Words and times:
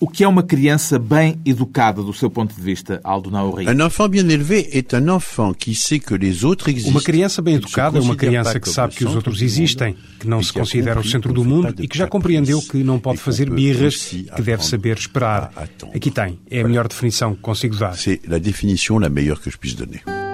O 0.00 0.06
que 0.06 0.22
é 0.22 0.28
uma 0.28 0.44
criança 0.44 0.96
bem 0.96 1.40
educada 1.44 2.04
do 2.04 2.12
seu 2.12 2.30
ponto 2.30 2.54
de 2.54 2.62
vista, 2.62 3.00
Aldo 3.02 3.32
Nauri? 3.32 3.66
Un 3.66 3.80
enfant 3.80 4.08
bien 4.08 4.28
élevé 4.28 4.68
est 4.72 4.94
un 4.94 5.08
enfant 5.08 5.52
qui 5.52 5.74
sait 5.74 5.98
que 5.98 6.14
les 6.14 6.44
autres 6.44 6.68
existent. 6.68 6.92
Uma 6.92 7.02
criança 7.02 7.42
bem 7.42 7.56
educada 7.56 7.98
é 7.98 8.00
uma 8.00 8.14
criança 8.14 8.60
que 8.60 8.68
sabe 8.70 8.94
que 8.94 9.04
os 9.04 9.16
outros 9.16 9.42
existem, 9.42 9.96
que 10.20 10.28
não 10.28 10.40
se 10.40 10.52
considera 10.52 11.00
o 11.00 11.04
centro 11.04 11.32
do 11.32 11.44
mundo 11.44 11.74
e 11.82 11.88
que 11.88 11.98
já 11.98 12.06
compreendeu 12.06 12.62
que 12.62 12.84
não 12.84 13.00
pode 13.00 13.18
fazer 13.18 13.50
birras, 13.50 14.04
que 14.04 14.40
deve 14.40 14.64
saber 14.64 14.96
esperar. 14.96 15.52
Aqui 15.92 16.12
tem, 16.12 16.38
é 16.48 16.60
a 16.60 16.68
melhor 16.68 16.86
definição 16.86 17.34
que 17.34 17.40
consigo 17.40 17.74
dar. 17.76 17.96
C'est 17.96 18.20
la 18.28 18.38
définition 18.38 19.00
la 19.00 19.08
meilleure 19.08 19.40
que 19.40 19.50
je 19.50 19.58
puisse 19.58 19.74
donner. 19.74 20.27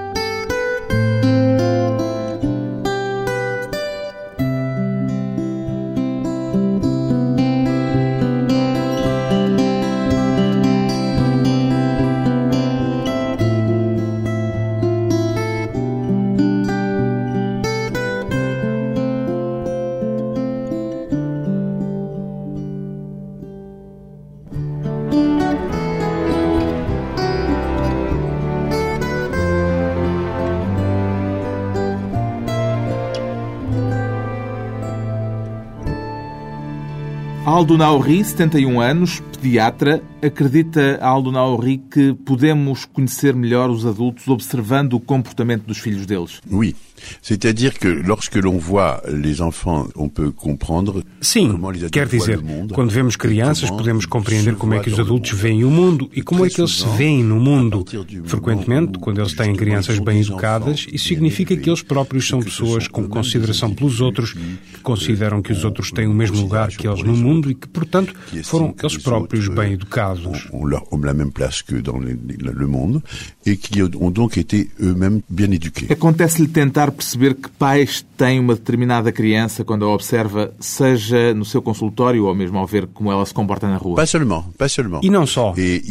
Aldo 37.64 37.78
Nauri, 37.78 38.22
71 38.22 38.78
anos, 38.78 39.22
pediatra, 39.40 40.02
acredita 40.24 40.98
Aldo 41.00 41.30
Nauri 41.30 41.78
que 41.90 42.14
podemos 42.24 42.84
conhecer 42.84 43.34
melhor 43.34 43.70
os 43.70 43.84
adultos 43.86 44.26
observando 44.28 44.94
o 44.94 45.00
comportamento 45.00 45.64
dos 45.64 45.78
filhos 45.78 46.06
deles? 46.06 46.40
Oui. 46.50 46.74
C'est-à-dire 47.20 47.78
que 47.78 47.88
lorsque 47.88 48.36
l'on 48.36 48.56
voit 48.56 49.02
les 49.08 49.40
enfants, 49.40 49.88
on 49.96 50.08
peut 50.08 50.30
comprendre 50.30 51.02
Sim, 51.20 51.52
comment 51.52 51.70
les 51.70 51.84
adultes 51.84 51.90
quer 51.90 52.06
voient 52.06 52.18
dizer, 52.18 52.36
le 52.38 52.42
monde. 52.42 52.72
quando 52.72 52.90
vemos 52.90 53.16
crianças, 53.16 53.70
podemos 53.70 54.06
compreender 54.06 54.54
como 54.54 54.74
é 54.74 54.80
que 54.80 54.90
os 54.90 54.98
adultos 54.98 55.32
veem 55.32 55.64
o 55.64 55.70
mundo 55.70 56.08
e 56.14 56.22
como 56.22 56.46
é 56.46 56.48
que 56.48 56.60
eles 56.60 56.78
se 56.78 56.88
veem 56.96 57.22
no 57.22 57.40
mundo. 57.40 57.84
Frequentemente, 58.24 58.98
quando 58.98 59.20
eles 59.20 59.34
têm 59.34 59.54
crianças 59.54 59.98
bem 59.98 60.20
educadas, 60.20 60.86
isso 60.90 61.08
significa 61.08 61.56
que 61.56 61.68
eles 61.68 61.82
próprios 61.82 62.26
são 62.26 62.40
pessoas 62.40 62.88
com 62.88 63.06
consideração 63.08 63.70
pelos 63.74 64.00
outros, 64.00 64.32
que 64.32 64.80
consideram 64.82 65.42
que 65.42 65.52
os 65.52 65.64
outros 65.64 65.90
têm 65.90 66.06
o 66.06 66.14
mesmo 66.14 66.40
lugar 66.40 66.68
que 66.68 66.86
eles 66.86 67.02
no 67.02 67.16
mundo 67.16 67.50
e 67.50 67.54
que, 67.54 67.68
portanto, 67.68 68.14
foram 68.44 68.74
eles 68.78 68.94
les 68.94 69.02
próprios 69.02 69.48
bem 69.48 69.72
educados. 69.72 70.13
Ont 70.52 70.64
ont 70.92 71.02
la 71.04 71.12
même 71.14 71.30
place 71.32 71.62
que 71.62 71.76
dans 71.80 71.98
les- 71.98 72.14
les- 72.28 72.52
le 72.52 72.66
monde 72.66 73.02
et 73.46 73.56
qui 73.56 73.82
ont 73.82 74.10
donc 74.10 74.36
été 74.36 74.68
eux-mêmes 74.80 75.20
bien 75.28 75.50
éduqués. 75.50 75.86
Acontece-lhe 75.90 76.48
tentar 76.48 76.90
perceber 76.92 77.34
que 77.34 77.48
pais 77.58 78.04
têm 78.16 78.38
uma 78.40 78.54
determinada 78.54 79.10
criança 79.12 79.64
quando 79.64 79.84
a 79.84 79.88
observa, 79.92 80.52
seja 80.60 81.34
no 81.34 81.44
seu 81.44 81.60
consultório 81.62 82.26
ou 82.26 82.34
mesmo 82.34 82.58
ao 82.58 82.66
ver 82.66 82.86
como 82.86 83.10
ela 83.10 83.24
se 83.26 83.34
comporta 83.34 83.68
na 83.68 83.76
rua? 83.76 83.96
Pas 83.96 84.08
seulement, 84.10 84.44
pas 84.58 84.70
seulement. 84.72 85.00
E 85.02 85.10
não 85.10 85.26
só. 85.26 85.52
De 85.52 85.82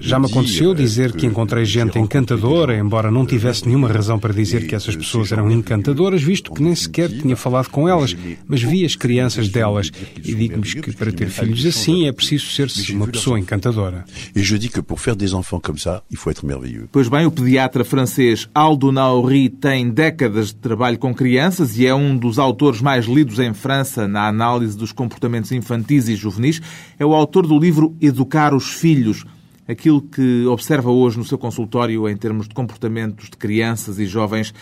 Já 0.00 0.18
me 0.18 0.26
aconteceu 0.26 0.74
dizer 0.74 1.12
que 1.12 1.26
encontrei 1.26 1.64
gente 1.64 1.98
encantadora, 1.98 2.76
embora 2.78 3.10
não 3.10 3.26
tivesse 3.26 3.66
nenhuma 3.66 3.88
razão 3.88 4.18
para 4.18 4.32
dizer 4.32 4.66
que 4.66 4.74
essas 4.74 4.94
pessoas 4.96 5.32
eram 5.32 5.50
encantadoras, 5.50 6.22
visto 6.22 6.52
que 6.52 6.62
nem 6.62 6.74
sequer 6.74 7.08
tinha 7.10 7.36
falado 7.36 7.68
com 7.68 7.88
elas, 7.88 8.16
mas 8.46 8.62
vi 8.62 8.84
as 8.84 8.94
crianças 8.96 9.48
delas 9.48 9.90
e 10.24 10.34
digo-lhes 10.34 10.74
que 10.74 10.92
para 10.92 11.12
ter 11.12 11.28
filhos 11.28 11.64
assim 11.66 12.06
é 12.06 12.12
preciso 12.12 12.46
ser-se 12.46 12.92
uma 12.92 13.06
pessoa 13.06 13.25
encantadora. 13.34 14.04
Et 14.34 14.42
je 14.42 14.56
dis 14.56 14.68
que 14.68 14.80
pour 14.80 15.00
faire 15.00 15.16
des 15.16 15.32
enfants 15.32 15.58
comme 15.58 15.78
ça, 15.78 16.02
il 16.10 16.18
faut 16.18 16.30
être 16.30 16.44
merveilleux. 16.44 16.88
Pois 16.92 17.08
bem, 17.08 17.24
o 17.24 17.30
pediatra 17.30 17.84
francês 17.84 18.48
Aldo 18.54 18.92
Nauri 18.92 19.48
tem 19.48 19.88
décadas 19.90 20.48
de 20.48 20.56
trabalho 20.56 20.98
com 20.98 21.14
crianças 21.14 21.78
e 21.78 21.86
é 21.86 21.94
um 21.94 22.16
dos 22.16 22.38
autores 22.38 22.80
mais 22.82 23.06
lidos 23.06 23.38
em 23.38 23.54
França 23.54 24.06
na 24.06 24.28
análise 24.28 24.76
dos 24.76 24.92
comportamentos 24.92 25.50
infantis 25.52 26.08
e 26.08 26.16
juvenis. 26.16 26.60
É 26.98 27.06
o 27.06 27.14
autor 27.14 27.46
do 27.46 27.58
livro 27.58 27.96
Educar 28.00 28.54
os 28.54 28.72
Filhos. 28.74 29.24
Aquilo 29.66 30.00
que 30.00 30.44
observa 30.46 30.90
hoje 30.90 31.18
no 31.18 31.24
seu 31.24 31.38
consultório 31.38 32.08
em 32.08 32.16
termos 32.16 32.46
de 32.46 32.54
comportamentos 32.54 33.30
de 33.30 33.36
crianças 33.36 33.98
e 33.98 34.06
jovens 34.06 34.54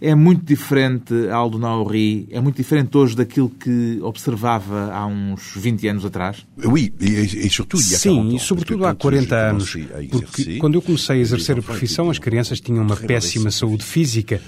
é 0.00 0.14
muito 0.14 0.44
diferente, 0.44 1.12
Aldo 1.28 1.58
Nauri, 1.58 2.28
é 2.30 2.40
muito 2.40 2.56
diferente 2.56 2.96
hoje 2.96 3.16
daquilo 3.16 3.50
que 3.50 3.98
observava 4.02 4.92
há 4.92 5.06
uns 5.06 5.52
20 5.56 5.88
anos 5.88 6.04
atrás? 6.04 6.46
Oui, 6.64 6.92
y 7.00 7.16
a 7.16 7.66
40 7.66 7.98
Sim, 7.98 8.34
e 8.34 8.38
sobretudo 8.38 8.84
há 8.84 8.94
quand 8.94 9.02
40 9.02 9.28
j'ai 9.28 9.34
anos, 9.34 9.76
porque 10.10 10.58
quando 10.58 10.74
eu 10.76 10.82
comecei 10.82 11.16
a 11.16 11.20
exercer 11.20 11.58
a 11.58 11.62
profissão, 11.62 12.10
as 12.10 12.18
crianças 12.18 12.60
tinham 12.60 12.84
uma 12.84 12.96
péssima 12.96 13.50
saúde 13.50 13.84
física. 13.84 14.40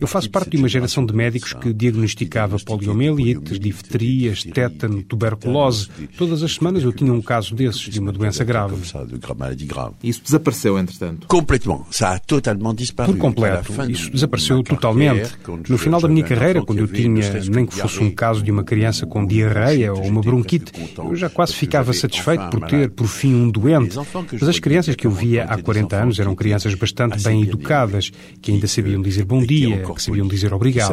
Eu 0.00 0.06
faço 0.06 0.30
parte 0.30 0.50
de 0.50 0.56
uma 0.56 0.68
geração 0.68 1.04
de 1.04 1.12
médicos 1.14 1.52
que 1.52 1.72
diagnosticava 1.72 2.56
qui 2.56 2.64
poliomielite, 2.64 3.40
diagnostiquait 3.40 3.62
difterias, 3.62 4.44
tétano, 4.44 5.02
tuberculose. 5.02 5.88
Todas 6.16 6.42
as 6.42 6.54
semanas 6.54 6.82
eu 6.82 6.92
tinha 6.92 7.12
um 7.12 7.22
caso 7.22 7.54
desses, 7.54 7.80
de 7.80 7.98
uma 7.98 8.12
doença 8.12 8.44
grave. 8.44 8.76
Isso 10.02 10.22
desapareceu, 10.22 10.78
entretanto. 10.78 11.26
Disparu. 12.76 13.12
Por 13.12 13.18
completo. 13.18 13.72
Isso 13.90 14.10
desapareceu 14.10 14.62
totalmente. 14.62 14.91
Quando 15.42 15.68
No 15.68 15.78
final 15.78 16.00
da 16.00 16.08
minha 16.08 16.24
carreira, 16.24 16.62
quando 16.62 16.78
eu 16.78 16.88
tinha, 16.88 17.22
nem 17.50 17.66
que 17.66 17.74
fosse 17.74 18.00
um 18.00 18.10
caso 18.10 18.42
de 18.42 18.50
uma 18.50 18.64
criança 18.64 19.06
com 19.06 19.24
diarreia 19.26 19.92
ou 19.92 20.02
uma 20.02 20.20
bronquite, 20.20 20.72
eu 20.98 21.14
já 21.16 21.28
quase 21.28 21.54
ficava 21.54 21.92
satisfeito 21.92 22.48
por 22.50 22.60
ter, 22.62 22.90
por 22.90 23.06
fim, 23.06 23.34
um 23.34 23.50
doente. 23.50 23.96
Mas 24.32 24.48
as 24.48 24.58
crianças 24.58 24.94
que 24.94 25.06
eu 25.06 25.10
via 25.10 25.44
há 25.44 25.60
40 25.60 25.96
anos 25.96 26.18
eram 26.18 26.34
crianças 26.34 26.74
bastante 26.74 27.22
bem 27.22 27.42
educadas, 27.42 28.10
que 28.40 28.52
ainda 28.52 28.66
sabiam 28.66 29.00
dizer 29.02 29.24
bom 29.24 29.42
dia, 29.44 29.82
que 29.82 30.02
sabiam 30.02 30.26
dizer 30.26 30.52
obrigado. 30.52 30.92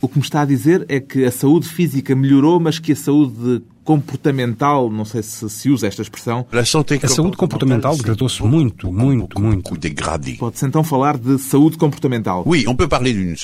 O 0.00 0.08
que 0.08 0.18
me 0.18 0.24
está 0.24 0.42
a 0.42 0.44
dizer 0.44 0.84
é 0.88 1.00
que 1.00 1.24
a 1.24 1.30
saúde 1.30 1.68
física 1.68 2.14
melhorou, 2.14 2.60
mas 2.60 2.78
que 2.78 2.92
a 2.92 2.96
saúde 2.96 3.62
comportamental, 3.88 4.90
não 4.90 5.06
sei 5.06 5.22
se 5.22 5.48
se 5.48 5.70
usa 5.70 5.86
esta 5.86 6.02
expressão, 6.02 6.44
A 7.06 7.08
saúde 7.08 7.38
comportamental 7.38 7.96
degradou-se 7.96 8.42
muito, 8.42 8.92
muito, 8.92 9.40
muito. 9.40 9.64
pode-se 10.36 10.66
então 10.66 10.84
falar 10.84 11.16
de 11.16 11.38
saúde 11.38 11.78
comportamental. 11.78 12.42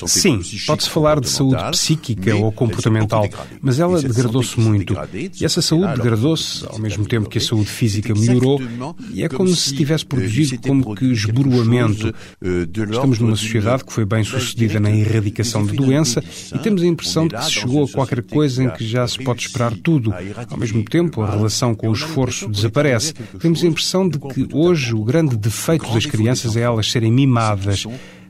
Sim, 0.07 0.39
pode-se 0.67 0.87
falar 0.91 1.19
de 1.19 1.29
saúde 1.29 1.63
psíquica 1.71 2.35
ou 2.35 2.51
comportamental, 2.51 3.27
mas 3.59 3.79
ela 3.79 3.99
degradou-se 3.99 4.59
muito. 4.59 4.95
E 5.41 5.43
essa 5.43 5.63
saúde 5.63 5.95
degradou-se 5.95 6.63
ao 6.67 6.77
mesmo 6.77 7.07
tempo 7.07 7.27
que 7.27 7.39
a 7.39 7.41
saúde 7.41 7.69
física 7.69 8.13
melhorou, 8.13 8.61
e 9.11 9.23
é 9.23 9.29
como 9.29 9.49
se 9.49 9.75
tivesse 9.75 10.03
euh, 10.03 10.07
produzido 10.09 10.61
como 10.61 10.95
que 10.95 11.05
esboroamento. 11.05 12.13
euh, 12.43 12.67
Estamos 12.91 13.17
numa 13.17 13.35
sociedade 13.35 13.83
que 13.83 13.91
foi 13.91 14.05
bem 14.05 14.23
sucedida 14.23 14.79
na 14.79 14.91
erradicação 14.91 15.65
de 15.65 15.75
doença 15.75 16.23
e 16.53 16.59
temos 16.59 16.83
a 16.83 16.85
impressão 16.85 17.27
de 17.27 17.35
que 17.35 17.45
se 17.45 17.51
chegou 17.51 17.85
a 17.85 17.89
qualquer 17.89 18.21
coisa 18.21 18.63
em 18.63 18.69
que 18.69 18.85
já 18.85 19.07
se 19.07 19.23
pode 19.23 19.41
esperar 19.41 19.73
tudo. 19.77 20.13
Ao 20.49 20.57
mesmo 20.57 20.83
tempo, 20.83 21.21
a 21.21 21.29
relação 21.29 21.73
com 21.73 21.89
o 21.89 21.93
esforço 21.93 22.49
desaparece. 22.49 23.13
Temos 23.39 23.63
a 23.63 23.67
impressão 23.67 24.07
de 24.07 24.19
que 24.19 24.47
hoje 24.51 24.93
o 24.93 25.03
grande 25.03 25.35
defeito 25.37 25.91
das 25.93 26.05
crianças 26.05 26.55
é 26.55 26.61
elas 26.61 26.91
serem 26.91 27.11
mimadas. 27.11 27.85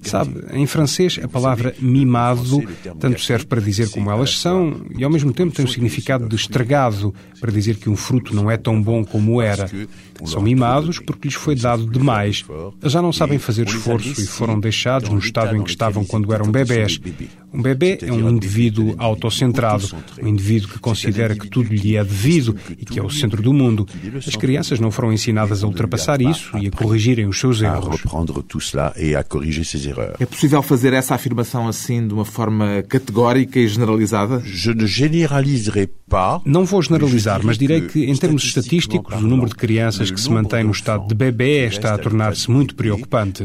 Sabe, 0.06 0.40
em 0.54 0.68
francês 0.68 1.20
a 1.22 1.28
palavra 1.28 1.74
mimado 1.80 2.64
tanto 3.00 3.20
serve 3.22 3.46
para 3.46 3.60
dizer 3.60 3.90
como 3.90 4.12
elas 4.12 4.38
são 4.38 4.86
e 4.96 5.04
ao 5.04 5.10
mesmo 5.10 5.34
tempo 5.34 5.56
tem 5.56 5.66
o 5.66 5.68
significado 5.68 6.30
de 6.30 6.36
estragado, 6.36 7.12
para 7.40 7.52
dizer 7.52 7.78
que 7.78 7.90
um 7.90 7.96
fruto 7.96 8.36
não 8.36 8.50
é 8.50 8.56
tão 8.56 8.80
bom 8.80 9.04
como 9.04 9.42
era. 9.42 9.68
São 10.26 10.42
mimados 10.42 11.00
porque 11.00 11.28
lhes 11.28 11.36
foi 11.36 11.56
dado 11.56 11.90
demais. 11.90 12.46
Já 12.84 13.02
não 13.02 13.12
sabem 13.12 13.40
fazer 13.40 13.68
esforço 13.68 14.22
e 14.22 14.28
foram 14.28 14.60
deixados 14.60 15.10
no 15.10 15.18
estado 15.18 15.56
em 15.56 15.64
que 15.64 15.72
estavam 15.72 16.06
quando 16.06 16.32
eram 16.32 16.52
bebés. 16.52 17.00
Um 17.53 17.61
bebê 17.61 17.97
é 18.01 18.11
um 18.11 18.29
indivíduo 18.29 18.95
autocentrado, 18.97 19.88
um 20.22 20.28
indivíduo 20.28 20.69
que 20.69 20.79
considera 20.79 21.35
que 21.35 21.47
tudo 21.47 21.73
lhe 21.73 21.95
é 21.95 22.03
devido 22.03 22.56
e 22.78 22.85
que 22.85 23.00
é 23.00 23.03
o 23.03 23.09
centro 23.09 23.41
do 23.41 23.53
mundo. 23.53 23.88
As 24.25 24.36
crianças 24.36 24.80
não 24.80 24.92
foram 24.92 25.13
ensinadas 25.13 25.63
a 25.63 25.68
ultrapassar 25.68 26.21
isso 26.21 26.57
e 26.57 26.68
a 26.68 26.71
corrigirem 26.71 27.27
os 27.27 27.39
seus 27.39 27.62
erros. 27.62 28.01
É 30.19 30.25
possível 30.25 30.62
fazer 30.62 30.94
essa 30.94 31.15
afirmação 31.15 31.68
assim 31.68 32.07
de 32.07 32.13
uma 32.13 32.25
forma 32.25 32.83
categórica 32.88 33.59
e 33.59 33.68
generalizada? 33.68 34.41
Não 36.45 36.65
vou 36.65 36.81
generalizar, 36.81 37.41
mas 37.44 37.57
direi 37.57 37.81
que, 37.81 38.03
em 38.06 38.15
termos 38.15 38.44
estatísticos, 38.44 39.15
o 39.15 39.21
número 39.21 39.50
de 39.50 39.56
crianças 39.56 40.12
que 40.12 40.19
se 40.19 40.30
mantém 40.30 40.63
no 40.63 40.71
estado 40.71 41.07
de 41.07 41.15
bebê 41.15 41.65
está 41.68 41.94
a 41.94 41.98
tornar-se 41.98 42.50
muito 42.51 42.75
preocupante. 42.75 43.44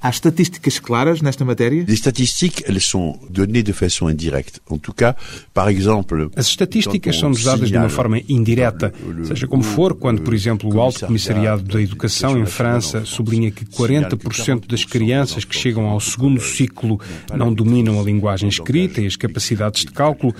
Há 0.00 0.10
estatísticas 0.10 0.78
claras 0.78 1.20
nesta 1.20 1.44
matéria? 1.44 1.84
Les 2.28 2.32
statistiques, 2.32 2.64
elles 2.68 2.80
sont 2.80 3.18
données 3.30 3.62
de 3.62 3.72
façon 3.72 4.08
indirecte. 4.08 4.60
En 4.68 4.78
tout 4.78 4.92
cas, 4.92 5.14
par 5.54 5.68
exemple, 5.68 6.28
As 6.36 6.46
estatísticas 6.46 7.16
são-nos 7.16 7.42
dadas 7.42 7.70
de 7.70 7.76
uma 7.76 7.88
forma 7.88 8.20
indireta. 8.28 8.92
Seja 9.24 9.46
como 9.46 9.62
for, 9.62 9.94
quando, 9.94 10.22
por 10.22 10.34
exemplo, 10.34 10.72
o 10.72 10.80
Alto 10.80 11.06
Comissariado 11.06 11.62
da 11.62 11.80
Educação 11.80 12.38
em 12.38 12.46
França 12.46 13.04
sublinha 13.04 13.50
que 13.50 13.64
40% 13.64 14.66
das 14.66 14.84
crianças 14.84 15.44
que 15.44 15.56
chegam 15.56 15.86
ao 15.86 16.00
segundo 16.00 16.40
ciclo 16.40 17.00
não 17.34 17.52
dominam 17.52 17.98
a 17.98 18.02
linguagem 18.02 18.48
escrita 18.48 19.00
e 19.00 19.06
as 19.06 19.16
capacidades 19.16 19.84
de 19.84 19.92
cálculo, 19.92 20.34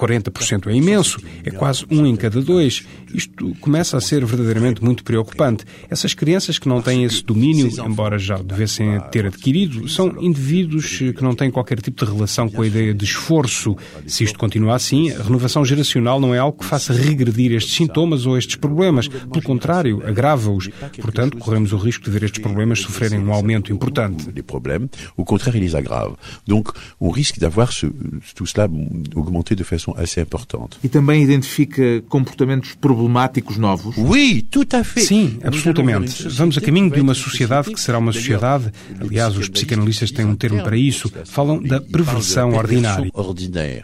40% 0.00 0.68
é 0.68 0.74
imenso, 0.74 1.20
é 1.44 1.50
quase 1.50 1.84
um 1.90 2.06
em 2.06 2.16
cada 2.16 2.40
dois. 2.40 2.86
Isto 3.12 3.54
começa 3.60 3.96
a 3.96 4.00
ser 4.00 4.24
verdadeiramente 4.24 4.82
muito 4.82 5.04
preocupante. 5.04 5.64
Essas 5.90 6.14
crianças 6.14 6.58
que 6.58 6.68
não 6.68 6.80
têm 6.80 7.04
esse 7.04 7.22
domínio, 7.22 7.68
embora 7.84 8.18
já 8.18 8.38
o 8.38 8.42
devessem 8.42 9.00
ter 9.10 9.26
adquirido, 9.26 9.88
são 9.88 10.16
indivíduos 10.20 10.98
que 10.98 11.22
não 11.22 11.34
têm 11.34 11.50
qualquer 11.50 11.80
tipo 11.80 12.04
de 12.04 12.10
relação 12.10 12.48
com 12.48 12.62
a 12.62 12.66
ideia 12.66 12.94
de 12.94 13.04
esforço. 13.04 13.76
Se 14.06 14.24
isto 14.24 14.38
continua 14.38 14.76
assim, 14.76 15.10
a 15.10 15.22
renovação 15.22 15.64
geracional 15.64 16.20
não 16.20 16.34
é 16.34 16.38
algo 16.38 16.58
que 16.58 16.64
faça 16.64 16.92
regredir 16.92 17.52
estes 17.52 17.74
sintomas 17.74 18.26
ou 18.26 18.38
estes 18.38 18.56
problemas. 18.56 19.08
Pelo 19.08 19.42
contrário, 19.42 20.02
agrava-os. 20.06 20.68
Portanto, 21.00 21.36
corremos 21.36 21.72
o 21.72 21.76
risco 21.76 22.04
de 22.04 22.10
ver 22.10 22.22
estes 22.22 22.40
problemas 22.40 22.80
sofrerem 22.80 23.18
um 23.18 23.32
aumento 23.32 23.72
importante. 23.72 24.30
Les 24.34 24.42
problèmes, 24.42 24.88
au 25.16 25.24
contraire, 25.24 25.56
ils 25.56 25.62
les 25.62 25.74
aggravent. 25.74 26.16
Donc, 26.46 26.72
on 27.00 27.10
risque 27.10 27.38
d'avoir 27.38 27.72
ce, 27.72 27.86
tout 28.34 28.46
cela 28.46 28.68
augmenté 29.14 29.54
de 29.54 29.64
façon 29.64 29.89
assez 29.96 30.22
importante. 30.22 30.76
E 30.82 30.88
também 30.88 31.22
identifica 31.22 32.02
comportamentos 32.08 32.74
problemáticos 32.74 33.56
novos? 33.56 33.96
Oui, 33.96 34.46
tout 34.50 34.68
à 34.72 34.84
fait. 34.84 35.02
Sim, 35.02 35.38
absolutamente. 35.42 36.28
Vamos 36.28 36.56
a 36.56 36.60
caminho 36.60 36.90
de 36.90 37.00
uma 37.00 37.14
sociedade 37.14 37.72
que 37.72 37.80
será 37.80 37.98
uma 37.98 38.12
sociedade, 38.12 38.72
aliás, 39.00 39.36
os 39.36 39.48
psicanalistas 39.48 40.10
têm 40.10 40.24
um 40.24 40.36
termo 40.36 40.62
para 40.62 40.76
isso, 40.76 41.10
falam 41.24 41.62
da 41.62 41.80
perversão 41.80 42.54
ordinária. 42.54 43.10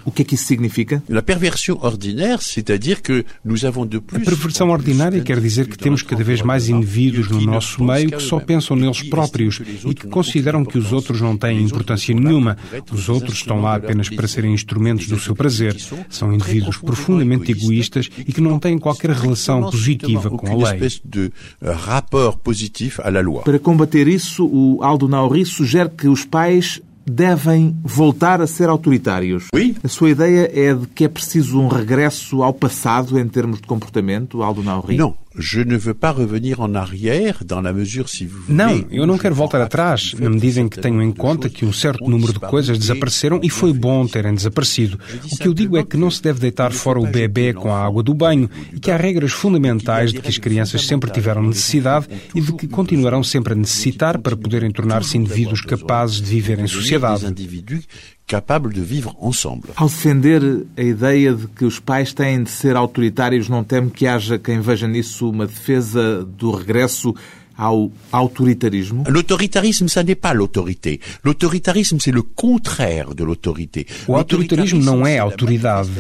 O 0.05 0.11
que 0.11 0.23
é 0.23 0.25
que 0.25 0.35
isso 0.35 0.45
significa? 0.45 1.03
La 1.09 1.23
perversion 1.23 1.79
ordinaire, 1.81 2.43
c'est-à-dire 2.43 3.03
que 3.03 3.25
nous 3.45 3.65
avons 3.65 3.87
de 3.87 4.01
plus 4.01 4.23
A 4.23 4.25
perversão 4.25 4.71
ordinária 4.71 5.21
quer 5.23 5.41
dizer 5.41 5.69
que 5.69 5.77
temos 5.77 6.03
cada 6.03 6.23
vez 6.23 6.43
mais 6.43 6.69
indivíduos 6.69 7.29
no 7.29 7.41
nosso 7.41 7.83
meio 7.83 8.11
que 8.11 8.23
só 8.23 8.39
pensam 8.41 8.77
neles 8.77 9.03
próprios 9.03 9.61
e 9.85 9.95
que 9.95 10.07
consideram 10.09 10.65
que 10.65 10.79
os 10.79 10.93
outros 10.93 11.21
não 11.21 11.37
têm 11.37 11.63
importância 11.63 12.15
nenhuma. 12.15 12.57
Os 12.93 13.09
outros 13.09 13.35
estão 13.35 13.61
lá 13.61 13.77
apenas 13.77 14.09
para 14.09 14.29
serem 14.29 14.53
instrumentos 14.53 15.07
do 15.07 15.19
seu 15.19 15.35
prazer. 15.35 15.77
São 16.09 16.33
indivíduos 16.33 16.79
profundamente 16.79 17.53
egoístas 17.53 18.09
e 18.19 18.33
que 18.33 18.41
não 18.41 18.59
têm 18.59 18.79
qualquer 18.79 19.11
relação 19.11 19.63
positiva 19.63 20.31
com 20.31 20.47
a 20.47 20.55
lei. 20.55 20.75
espèce 20.75 21.01
de 21.05 21.33
rapport 21.63 22.39
positif 22.39 23.01
à 23.01 23.11
la 23.11 23.21
loi. 23.21 23.43
Para 23.43 23.59
combater 23.59 24.09
isso, 24.09 24.47
o 24.47 24.83
Aldo 24.83 25.09
Nauri 25.09 25.45
sugere 25.45 25.91
que 25.91 26.09
os 26.09 26.25
pais 26.25 26.81
devem 27.09 27.77
voltar 27.85 28.41
a 28.41 28.47
ser 28.47 28.69
autoritários. 28.69 29.47
Oui. 29.55 29.77
A 29.83 29.89
sua 29.89 30.11
ideia 30.11 30.51
é 30.53 30.75
de 30.75 30.87
que 30.89 31.05
é 31.05 31.09
preciso 31.09 31.61
um 31.61 31.69
regresso 31.69 32.43
ao 32.43 32.53
passado 32.53 33.19
em 33.19 33.29
termos 33.29 33.61
de 33.61 33.67
comportamento, 33.67 34.43
Aldo 34.43 34.63
Nauri? 34.63 34.97
Non, 34.97 35.15
je 35.39 35.61
ne 35.61 35.77
veux 35.77 35.95
pas 35.95 36.13
revenir 36.13 36.61
en 36.61 36.75
arrière 36.75 37.43
dans 37.45 37.61
la 37.61 37.73
mesure 37.73 38.09
si 38.09 38.27
vous. 38.27 38.45
Não, 38.49 38.85
eu 38.91 39.07
não 39.07 39.19
quero 39.19 39.35
voltar 39.35 39.61
atrás, 39.61 40.15
na 40.19 40.31
medida 40.31 40.61
em 40.61 40.69
que 40.69 40.81
tenho 40.81 41.03
em 41.03 41.13
conta 41.13 41.49
que 41.49 41.65
um 41.65 41.73
certo 41.73 42.09
número 42.09 42.33
de 42.33 42.41
coisas 42.41 42.79
desapareceram 42.79 43.41
e 43.43 43.51
foi 43.51 43.73
bom 43.73 44.07
terem 44.07 44.35
desaparecido. 44.35 44.99
O 45.33 45.37
que 45.37 45.49
eu 45.49 45.55
digo 45.55 45.77
é 45.77 45.85
que 45.85 45.97
não 45.97 46.11
se 46.11 46.23
deve 46.23 46.41
deitar 46.41 46.73
fora 46.73 46.99
o 46.99 47.07
bebê 47.07 47.53
com 47.53 47.73
a 47.73 47.85
água 47.85 48.03
do 48.03 48.15
banho 48.15 48.49
e 48.73 48.81
que 48.81 48.91
há 48.91 48.97
regras 48.97 49.33
fundamentais 49.33 50.13
de 50.13 50.21
que 50.21 50.29
as 50.29 50.39
crianças 50.39 50.87
sempre 50.87 51.11
tiveram 51.11 51.43
necessidade 51.43 52.09
e 52.35 52.41
de 52.41 52.53
que 52.53 52.67
continuarão 52.67 53.23
sempre 53.23 53.53
a 53.53 53.57
necessitar 53.57 54.19
para 54.19 54.37
poderem 54.37 54.71
tornar-se 54.71 55.19
indivíduos 55.19 55.61
capazes 55.61 56.21
de 56.21 56.31
viver 56.31 56.59
em 56.59 56.67
sociedade. 56.67 57.27
Capables 58.27 58.75
de 58.75 58.81
vivre 58.81 59.13
ensemble. 59.23 59.71
Ao 59.77 59.89
defender 59.89 60.43
a 60.77 60.83
ideia 60.83 61.33
de 61.33 61.47
que 61.47 61.65
os 61.65 61.79
pais 61.79 62.13
têm 62.13 62.43
de 62.43 62.51
ser 62.51 62.77
autoritários, 62.77 63.49
não 63.49 63.63
teme 63.63 63.91
que 63.91 64.07
haja 64.07 64.39
quem 64.39 64.61
veja 64.61 64.89
nisso 64.89 65.31
uma 65.31 65.47
defesa 65.47 66.25
do 66.25 66.51
regresso 66.51 67.15
ao 67.57 67.91
autoritarismo? 68.13 69.05
L'autoritarisme, 69.09 69.89
ça 69.89 70.03
n'est 70.03 70.21
pas 70.21 70.35
l'autorité. 70.35 71.01
L'autoritarisme, 71.25 71.99
c'est 71.99 72.13
le 72.13 72.23
contraire 72.23 73.15
de 73.15 73.25
l'autorité. 73.25 73.87
O 74.07 74.15
autoritarismo 74.15 74.83
não 74.83 75.07
é 75.07 75.19
autoridade. 75.19 75.91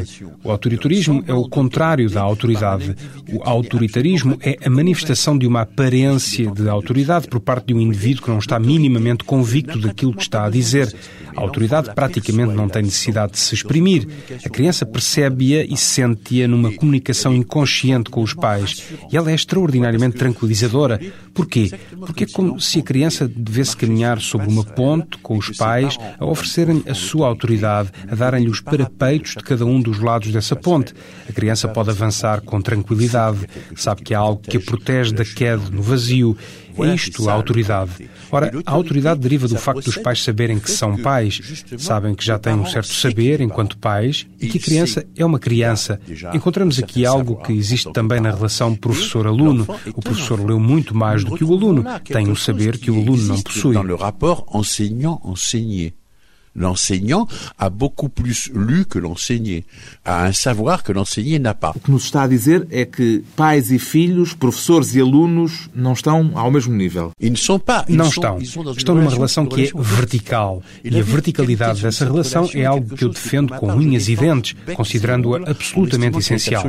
O 0.44 0.50
autoritarismo 0.50 1.24
é 1.26 1.32
o 1.32 1.48
contrário 1.48 2.10
da 2.10 2.20
autoridade. 2.20 2.94
O 3.32 3.42
autoritarismo 3.42 4.36
é 4.42 4.58
a 4.64 4.68
manifestação 4.68 5.38
de 5.38 5.46
uma 5.46 5.62
aparência 5.62 6.50
de 6.50 6.68
autoridade 6.68 7.26
por 7.28 7.40
parte 7.40 7.68
de 7.68 7.74
um 7.74 7.80
indivíduo 7.80 8.24
que 8.24 8.30
não 8.30 8.38
está 8.38 8.58
minimamente 8.58 9.24
convicto 9.24 9.78
daquilo 9.80 10.12
que 10.12 10.22
está 10.22 10.44
a 10.44 10.50
dizer. 10.50 10.94
A 11.36 11.40
autoridade 11.40 11.94
praticamente 11.94 12.54
não 12.54 12.68
tem 12.68 12.82
necessidade 12.82 13.32
de 13.32 13.38
se 13.38 13.54
exprimir. 13.54 14.08
A 14.44 14.48
criança 14.48 14.86
percebe-a 14.86 15.64
e 15.64 15.76
sente-a 15.76 16.48
numa 16.48 16.72
comunicação 16.72 17.34
inconsciente 17.34 18.10
com 18.10 18.22
os 18.22 18.34
pais. 18.34 18.82
E 19.12 19.16
ela 19.16 19.30
é 19.30 19.34
extraordinariamente 19.34 20.16
tranquilizadora. 20.16 21.00
Porquê? 21.34 21.70
Porque 22.00 22.24
é 22.24 22.26
como 22.26 22.58
se 22.60 22.78
a 22.78 22.82
criança 22.82 23.28
devesse 23.28 23.76
caminhar 23.76 24.20
sobre 24.20 24.48
uma 24.48 24.64
ponte 24.64 25.18
com 25.18 25.36
os 25.36 25.50
pais 25.50 25.98
a 26.18 26.24
oferecerem 26.24 26.82
a 26.88 26.94
sua 26.94 27.26
autoridade, 27.28 27.90
a 28.08 28.14
darem-lhe 28.14 28.48
os 28.48 28.60
parapeitos 28.60 29.34
de 29.36 29.42
cada 29.42 29.66
um 29.66 29.80
dos 29.80 29.98
lados 30.00 30.32
dessa 30.32 30.56
ponte. 30.56 30.94
A 31.28 31.32
criança 31.32 31.68
pode 31.68 31.90
avançar 31.90 32.40
com 32.40 32.60
tranquilidade, 32.60 33.40
sabe 33.74 34.02
que 34.02 34.14
há 34.14 34.18
algo 34.18 34.40
que 34.40 34.56
a 34.56 34.60
protege 34.60 35.12
da 35.12 35.24
queda 35.24 35.62
no 35.70 35.82
vazio. 35.82 36.36
É 36.78 36.94
isto 36.94 37.28
a 37.28 37.32
autoridade. 37.32 38.08
Ora, 38.30 38.52
a 38.64 38.72
autoridade 38.72 39.20
deriva 39.20 39.48
do 39.48 39.56
facto 39.56 39.84
dos 39.84 39.96
pais 39.96 40.22
saberem 40.22 40.58
que 40.58 40.70
são 40.70 40.96
pais, 40.96 41.64
sabem 41.78 42.14
que 42.14 42.24
já 42.24 42.38
têm 42.38 42.54
um 42.54 42.66
certo 42.66 42.88
saber 42.92 43.40
enquanto 43.40 43.78
pais 43.78 44.26
e 44.40 44.48
que 44.48 44.58
a 44.58 44.60
criança 44.60 45.06
é 45.16 45.24
uma 45.24 45.38
criança. 45.38 46.00
Encontramos 46.34 46.78
aqui 46.78 47.06
algo 47.06 47.36
que 47.36 47.52
existe 47.52 47.92
também 47.92 48.20
na 48.20 48.30
relação 48.30 48.74
professor-aluno. 48.74 49.66
O 49.94 50.02
professor 50.02 50.44
leu 50.44 50.58
muito 50.58 50.94
mais 50.94 51.24
do 51.24 51.34
que 51.36 51.44
o 51.44 51.52
aluno, 51.52 51.84
tem 52.04 52.28
um 52.28 52.36
saber 52.36 52.78
que 52.78 52.90
o 52.90 52.96
aluno 52.96 53.22
não 53.24 53.40
possui. 53.42 53.76
L'enseignant 56.56 57.26
a 57.58 57.68
beaucoup 57.68 58.08
plus 58.08 58.50
lu 58.54 58.84
que 58.86 58.98
l'enseigné, 58.98 59.64
a 60.04 60.24
un 60.26 60.32
savoir 60.32 60.82
que 60.82 60.92
l'enseigné 60.92 61.38
n'a 61.38 61.54
pas. 61.54 61.72
O 61.76 61.80
que 61.80 61.90
nos 61.90 62.04
está 62.04 62.22
a 62.22 62.26
dizer 62.26 62.66
é 62.70 62.84
que 62.86 63.22
pais 63.36 63.70
e 63.70 63.78
filhos, 63.78 64.32
professores 64.32 64.94
e 64.94 65.00
alunos 65.00 65.68
não 65.74 65.92
estão 65.92 66.30
ao 66.34 66.50
mesmo 66.50 66.74
nível. 66.74 67.12
Ils 67.20 67.30
ne 67.30 67.36
sont 67.36 67.58
pas. 67.58 67.84
ils 67.88 67.96
Não 67.96 68.06
sont- 68.06 68.20
estão. 68.20 68.38
ils 68.40 68.48
sont 68.50 68.64
dans 68.64 68.72
une 68.72 68.78
Estão 68.78 68.94
numa 68.94 69.10
relação 69.10 69.46
que 69.46 69.64
é 69.68 69.70
vertical. 69.74 70.62
E 70.82 70.98
a 70.98 71.02
verticalidade 71.02 71.82
dessa 71.82 72.04
relação 72.04 72.48
é 72.54 72.64
algo 72.64 72.96
que 72.96 73.04
eu 73.04 73.10
defendo 73.10 73.52
com 73.54 73.68
unhas 73.72 74.08
e 74.08 74.16
dentes, 74.16 74.56
considerando-a 74.74 75.50
absolutamente 75.50 76.18
essencial. 76.18 76.64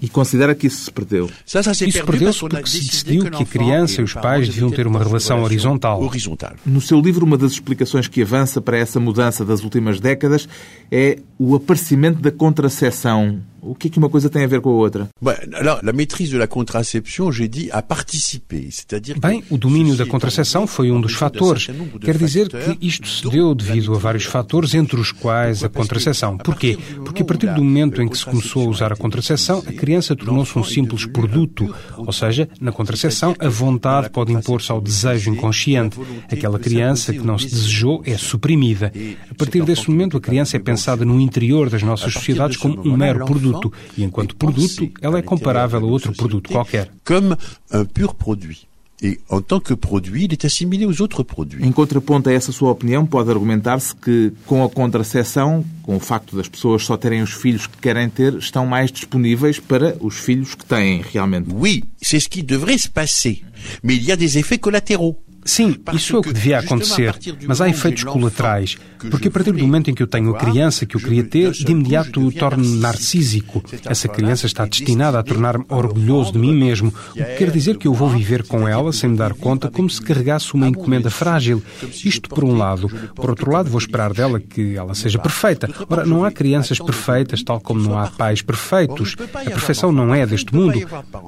E 0.00 0.08
considera 0.08 0.54
que 0.54 0.66
isso 0.66 0.84
se 0.84 0.90
perdeu. 0.90 1.28
Isso 1.46 2.04
perdeu-se 2.04 2.40
parce 2.40 2.40
qu'on 2.40 2.46
a 2.46 2.50
porque 2.50 2.70
se 2.70 2.80
decidiu 2.86 3.30
que 3.30 3.42
a 3.42 3.46
criança 3.46 3.94
et 3.94 4.00
e 4.00 4.02
os 4.04 4.14
pais 4.14 4.48
deviam 4.48 4.70
ter 4.70 4.86
uma 4.86 4.98
devaient 4.98 5.08
relação 5.08 5.36
avoir 5.36 5.50
une 5.50 5.56
horizontal. 5.56 6.02
Horizontale. 6.02 6.56
No 6.66 6.80
seu 6.80 7.00
livro, 7.00 7.24
uma 7.24 7.36
das 7.36 7.52
explicações 7.52 8.06
que 8.08 8.19
avança 8.22 8.60
para 8.60 8.76
essa 8.76 9.00
mudança 9.00 9.44
das 9.44 9.62
últimas 9.62 10.00
décadas 10.00 10.48
é 10.90 11.18
o 11.38 11.54
aparecimento 11.54 12.20
da 12.20 12.30
contracepção. 12.30 13.40
O 13.62 13.74
que 13.74 13.88
é 13.88 13.90
que 13.90 13.98
uma 13.98 14.08
coisa 14.08 14.30
tem 14.30 14.44
a 14.44 14.46
ver 14.46 14.60
com 14.60 14.70
a 14.70 14.72
outra? 14.72 15.08
Alors, 15.54 15.80
la 15.82 15.92
maîtrise 15.92 16.30
de 16.30 16.38
la 16.38 16.46
contraception, 16.46 17.30
j'ai 17.30 17.48
dit, 17.48 17.70
a 17.72 17.82
participé. 17.82 18.68
C'est-à-dire 18.70 19.14
que 19.14 19.20
Bem, 19.20 19.44
o 19.50 19.58
domínio 19.58 19.96
da 19.96 20.06
contracepção 20.06 20.66
foi 20.66 20.90
um 20.90 21.00
dos 21.00 21.14
fatores. 21.14 21.68
Quer 22.00 22.16
dizer 22.16 22.48
que 22.48 22.86
isto 22.86 23.06
se 23.06 23.28
deu 23.28 23.54
devido 23.54 23.94
a 23.94 23.98
vários 23.98 24.24
fatores, 24.24 24.74
entre 24.74 24.98
os 24.98 25.12
quais 25.12 25.62
a 25.62 25.68
contracepção. 25.68 26.38
Porquê? 26.38 26.78
Porque 27.04 27.22
a 27.22 27.24
partir 27.24 27.52
do 27.54 27.62
momento 27.62 28.00
em 28.00 28.08
que 28.08 28.16
se 28.16 28.24
começou 28.24 28.66
a 28.66 28.70
usar 28.70 28.92
a 28.92 28.96
contracepção, 28.96 29.62
a 29.66 29.72
criança 29.72 30.16
tornou-se 30.16 30.58
um 30.58 30.64
simples 30.64 31.04
produto. 31.06 31.74
Ou 31.96 32.12
seja, 32.12 32.48
na 32.60 32.72
contracepção, 32.72 33.34
a 33.38 33.48
vontade 33.48 34.10
pode 34.10 34.32
impor-se 34.32 34.72
ao 34.72 34.80
desejo 34.80 35.30
inconsciente. 35.30 35.98
Aquela 36.30 36.58
criança 36.58 37.12
que 37.12 37.20
não 37.20 37.38
se 37.38 37.46
desejou 37.46 38.02
é 38.06 38.16
suprimida. 38.16 38.92
A 39.30 39.34
partir 39.34 39.62
desse 39.64 39.90
momento, 39.90 40.16
a 40.16 40.20
criança 40.20 40.56
é 40.56 40.60
pensada 40.60 41.04
no 41.04 41.20
interior 41.20 41.68
das 41.68 41.82
nossas 41.82 42.12
sociedades 42.12 42.56
como 42.56 42.80
um 42.88 42.96
mero 42.96 43.24
produto. 43.24 43.49
E 43.96 44.04
enquanto 44.04 44.36
produto, 44.36 44.90
ela 45.00 45.18
é 45.18 45.22
comparável 45.22 45.80
a 45.80 45.84
outro 45.84 46.12
produto 46.12 46.50
qualquer. 46.50 46.90
comme 47.04 47.36
un 47.72 47.84
pur 47.84 48.14
produit. 48.14 48.66
Et 49.02 49.18
en 49.30 49.40
tant 49.40 49.60
que 49.60 49.72
produit, 49.72 50.24
il 50.24 50.32
est 50.34 50.44
assimilé 50.44 50.84
aux 50.84 51.00
autres 51.00 51.22
produits. 51.22 51.64
Em 51.64 51.72
contraponto 51.72 52.28
a 52.28 52.32
essa 52.34 52.52
sua 52.52 52.70
opinião, 52.70 53.06
pode 53.06 53.30
argumentar-se 53.30 53.94
que 53.96 54.30
com 54.44 54.62
a 54.62 54.68
contracepção, 54.68 55.64
com 55.82 55.96
o 55.96 56.00
facto 56.00 56.36
das 56.36 56.48
pessoas 56.48 56.84
só 56.84 56.98
terem 56.98 57.22
os 57.22 57.32
filhos 57.32 57.66
que 57.66 57.78
querem 57.78 58.10
ter, 58.10 58.34
estão 58.34 58.66
mais 58.66 58.92
disponíveis 58.92 59.58
para 59.58 59.96
os 60.00 60.18
filhos 60.18 60.54
que 60.54 60.66
têm 60.66 61.02
realmente. 61.02 61.48
Oui, 61.50 61.82
c'est 62.02 62.20
ce 62.20 62.28
qui 62.28 62.42
devrait 62.42 62.76
se 62.76 62.90
passer. 62.90 63.42
Mais 63.82 63.96
il 63.96 64.04
y 64.04 64.12
a 64.12 64.16
des 64.16 64.36
effets 64.36 64.58
collatéraux. 64.58 65.16
Sim, 65.44 65.76
isso 65.92 66.16
é 66.16 66.18
o 66.18 66.22
que 66.22 66.32
devia 66.32 66.58
acontecer, 66.58 67.14
mas 67.46 67.60
há 67.60 67.68
efeitos 67.68 68.04
colaterais, 68.04 68.76
porque 69.10 69.28
a 69.28 69.30
partir 69.30 69.52
do 69.52 69.58
momento 69.58 69.90
em 69.90 69.94
que 69.94 70.02
eu 70.02 70.06
tenho 70.06 70.34
a 70.34 70.38
criança 70.38 70.84
que 70.84 70.96
eu 70.96 71.00
queria 71.00 71.24
ter, 71.24 71.52
de 71.52 71.72
imediato 71.72 72.30
torno-me 72.32 72.78
narcísico. 72.78 73.62
Essa 73.84 74.08
criança 74.08 74.46
está 74.46 74.64
destinada 74.66 75.18
a 75.18 75.22
tornar-me 75.22 75.64
orgulhoso 75.68 76.32
de 76.32 76.38
mim 76.38 76.54
mesmo, 76.54 76.92
o 77.10 77.14
que 77.14 77.34
quer 77.36 77.50
dizer 77.50 77.76
que 77.78 77.88
eu 77.88 77.94
vou 77.94 78.08
viver 78.08 78.46
com 78.46 78.68
ela 78.68 78.92
sem 78.92 79.10
me 79.10 79.16
dar 79.16 79.34
conta 79.34 79.70
como 79.70 79.88
se 79.88 80.00
carregasse 80.02 80.52
uma 80.54 80.68
encomenda 80.68 81.10
frágil. 81.10 81.62
Isto 82.04 82.28
por 82.28 82.44
um 82.44 82.56
lado. 82.56 82.88
Por 83.14 83.30
outro 83.30 83.50
lado, 83.50 83.70
vou 83.70 83.78
esperar 83.78 84.12
dela 84.12 84.40
que 84.40 84.76
ela 84.76 84.94
seja 84.94 85.18
perfeita. 85.18 85.68
Ora, 85.88 86.04
não 86.04 86.24
há 86.24 86.30
crianças 86.30 86.78
perfeitas, 86.78 87.42
tal 87.42 87.60
como 87.60 87.80
não 87.80 87.98
há 87.98 88.08
pais 88.08 88.42
perfeitos. 88.42 89.16
A 89.34 89.50
perfeição 89.50 89.92
não 89.92 90.14
é 90.14 90.26
deste 90.26 90.54
mundo. 90.54 90.78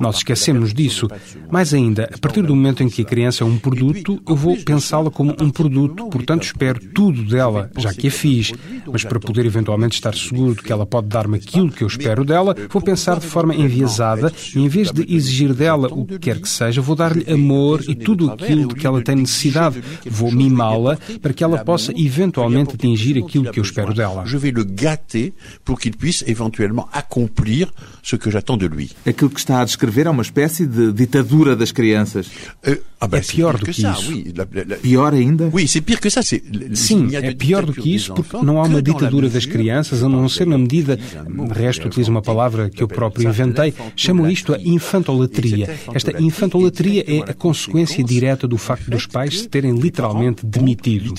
Nós 0.01 0.17
esquecemos 0.17 0.75
disso. 0.75 1.09
Mais 1.51 1.73
ainda, 1.73 2.11
a 2.13 2.19
partir 2.19 2.43
do 2.43 2.55
momento 2.55 2.83
em 2.83 2.89
que 2.89 3.03
a 3.03 3.05
criança 3.05 3.45
é 3.45 3.47
um 3.47 3.59
produto, 3.59 4.02
produto, 4.03 4.23
eu 4.29 4.37
vou 4.37 4.57
pensá-la 4.57 5.11
como 5.11 5.35
um 5.41 5.51
produto, 5.51 6.09
portanto 6.09 6.45
espero 6.45 6.81
tudo 6.93 7.23
dela, 7.25 7.71
já 7.77 7.93
que 7.93 8.09
a 8.09 8.11
fiz. 8.11 8.53
Mas 8.91 9.05
para 9.05 9.21
poder 9.21 9.47
eventualmente 9.47 9.95
estar 9.95 10.15
seguro 10.15 10.55
de 10.55 10.63
que 10.63 10.73
ela 10.73 10.87
pode 10.87 11.09
dar-me 11.09 11.37
aquilo 11.37 11.71
que 11.71 11.83
eu 11.83 11.89
espero 11.89 12.25
dela, 12.25 12.55
vou 12.69 12.83
pensar 12.83 13.19
de 13.19 13.27
forma 13.27 13.55
enviesada 13.55 14.33
e 14.55 14.61
em 14.61 14.69
vez 14.69 14.91
de 14.91 15.03
exigir 15.15 15.55
dela 15.55 15.89
o 15.91 16.05
que 16.05 16.19
quer 16.19 16.41
que 16.41 16.49
seja, 16.49 16.81
vou 16.81 16.97
dar-lhe 16.97 17.31
amor 17.31 17.83
e 17.89 17.95
tudo 17.95 18.31
aquilo 18.31 18.69
de 18.69 18.75
que 18.75 18.87
ela 18.87 19.03
tem 19.03 19.17
necessidade. 19.17 19.83
Vou 20.07 20.33
mimá-la 20.33 20.99
para 21.21 21.33
que 21.33 21.45
ela 21.45 21.65
possa 21.65 21.93
eventualmente 21.97 22.75
atingir 22.75 23.23
aquilo 23.23 23.51
que 23.51 23.61
eu 23.61 23.65
espero 23.65 23.95
dela. 23.95 24.25
Je 24.27 24.37
vais 24.37 24.53
le 24.53 24.65
gâter 24.65 25.33
pour 25.65 25.79
qu'il 25.79 25.97
puisse 25.97 26.25
éventuellement 26.27 26.89
accomplir 26.93 27.73
ce 28.03 28.17
que 28.17 28.31
j'attends 28.31 28.57
de 28.57 28.67
lui. 28.67 28.91
Aquilo 29.07 29.31
que 29.31 29.39
está 29.39 29.61
a 29.61 29.65
descrever 29.65 30.07
é 30.07 30.11
uma 30.11 30.23
espécie 30.23 30.67
de 30.67 30.93
ditadura 30.93 31.55
das 31.55 31.73
crianças. 31.73 32.31
Euh, 32.67 32.77
ah 33.05 33.09
ben, 33.09 33.19
É 33.19 33.23
pior 33.23 33.59
do 33.59 33.65
que 33.67 33.73
que 33.73 33.83
isso. 33.87 34.11
oui. 34.13 34.33
La- 34.37 34.47
la- 34.55 34.65
la- 34.71 34.77
Pior 34.77 35.13
ainda? 35.13 35.51
Oui, 35.53 35.67
que 36.03 36.11
ça. 36.11 36.23
Sim, 36.23 37.09
é 37.17 37.35
pior 37.35 37.63
do 37.67 37.73
que 37.73 37.95
isso, 37.95 38.15
porque 38.15 38.37
não 38.49 38.59
há 38.61 38.65
uma 38.65 38.81
ditadura 38.83 39.29
das 39.29 39.47
crianças, 39.47 40.03
a 40.03 40.09
não 40.09 40.29
ser 40.29 40.47
na 40.47 40.59
medida, 40.59 40.97
de 40.97 41.53
resto 41.65 41.87
utilizo 41.89 42.11
uma 42.11 42.23
palavra 42.23 42.71
que 42.71 42.83
eu 42.83 42.89
próprio 42.89 43.29
inventei, 43.29 43.75
chamam 43.97 44.29
isto 44.31 44.55
a 44.55 44.59
infantolatria. 44.61 45.67
Esta 45.95 46.13
infantolatria 46.23 47.05
é 47.07 47.19
a 47.31 47.35
consequência 47.35 48.03
direta 48.05 48.47
do 48.47 48.59
facto 48.59 48.91
dos 48.91 49.07
pais 49.07 49.41
se 49.41 49.49
terem 49.49 49.75
literalmente 49.79 50.45
demitido. 50.47 51.15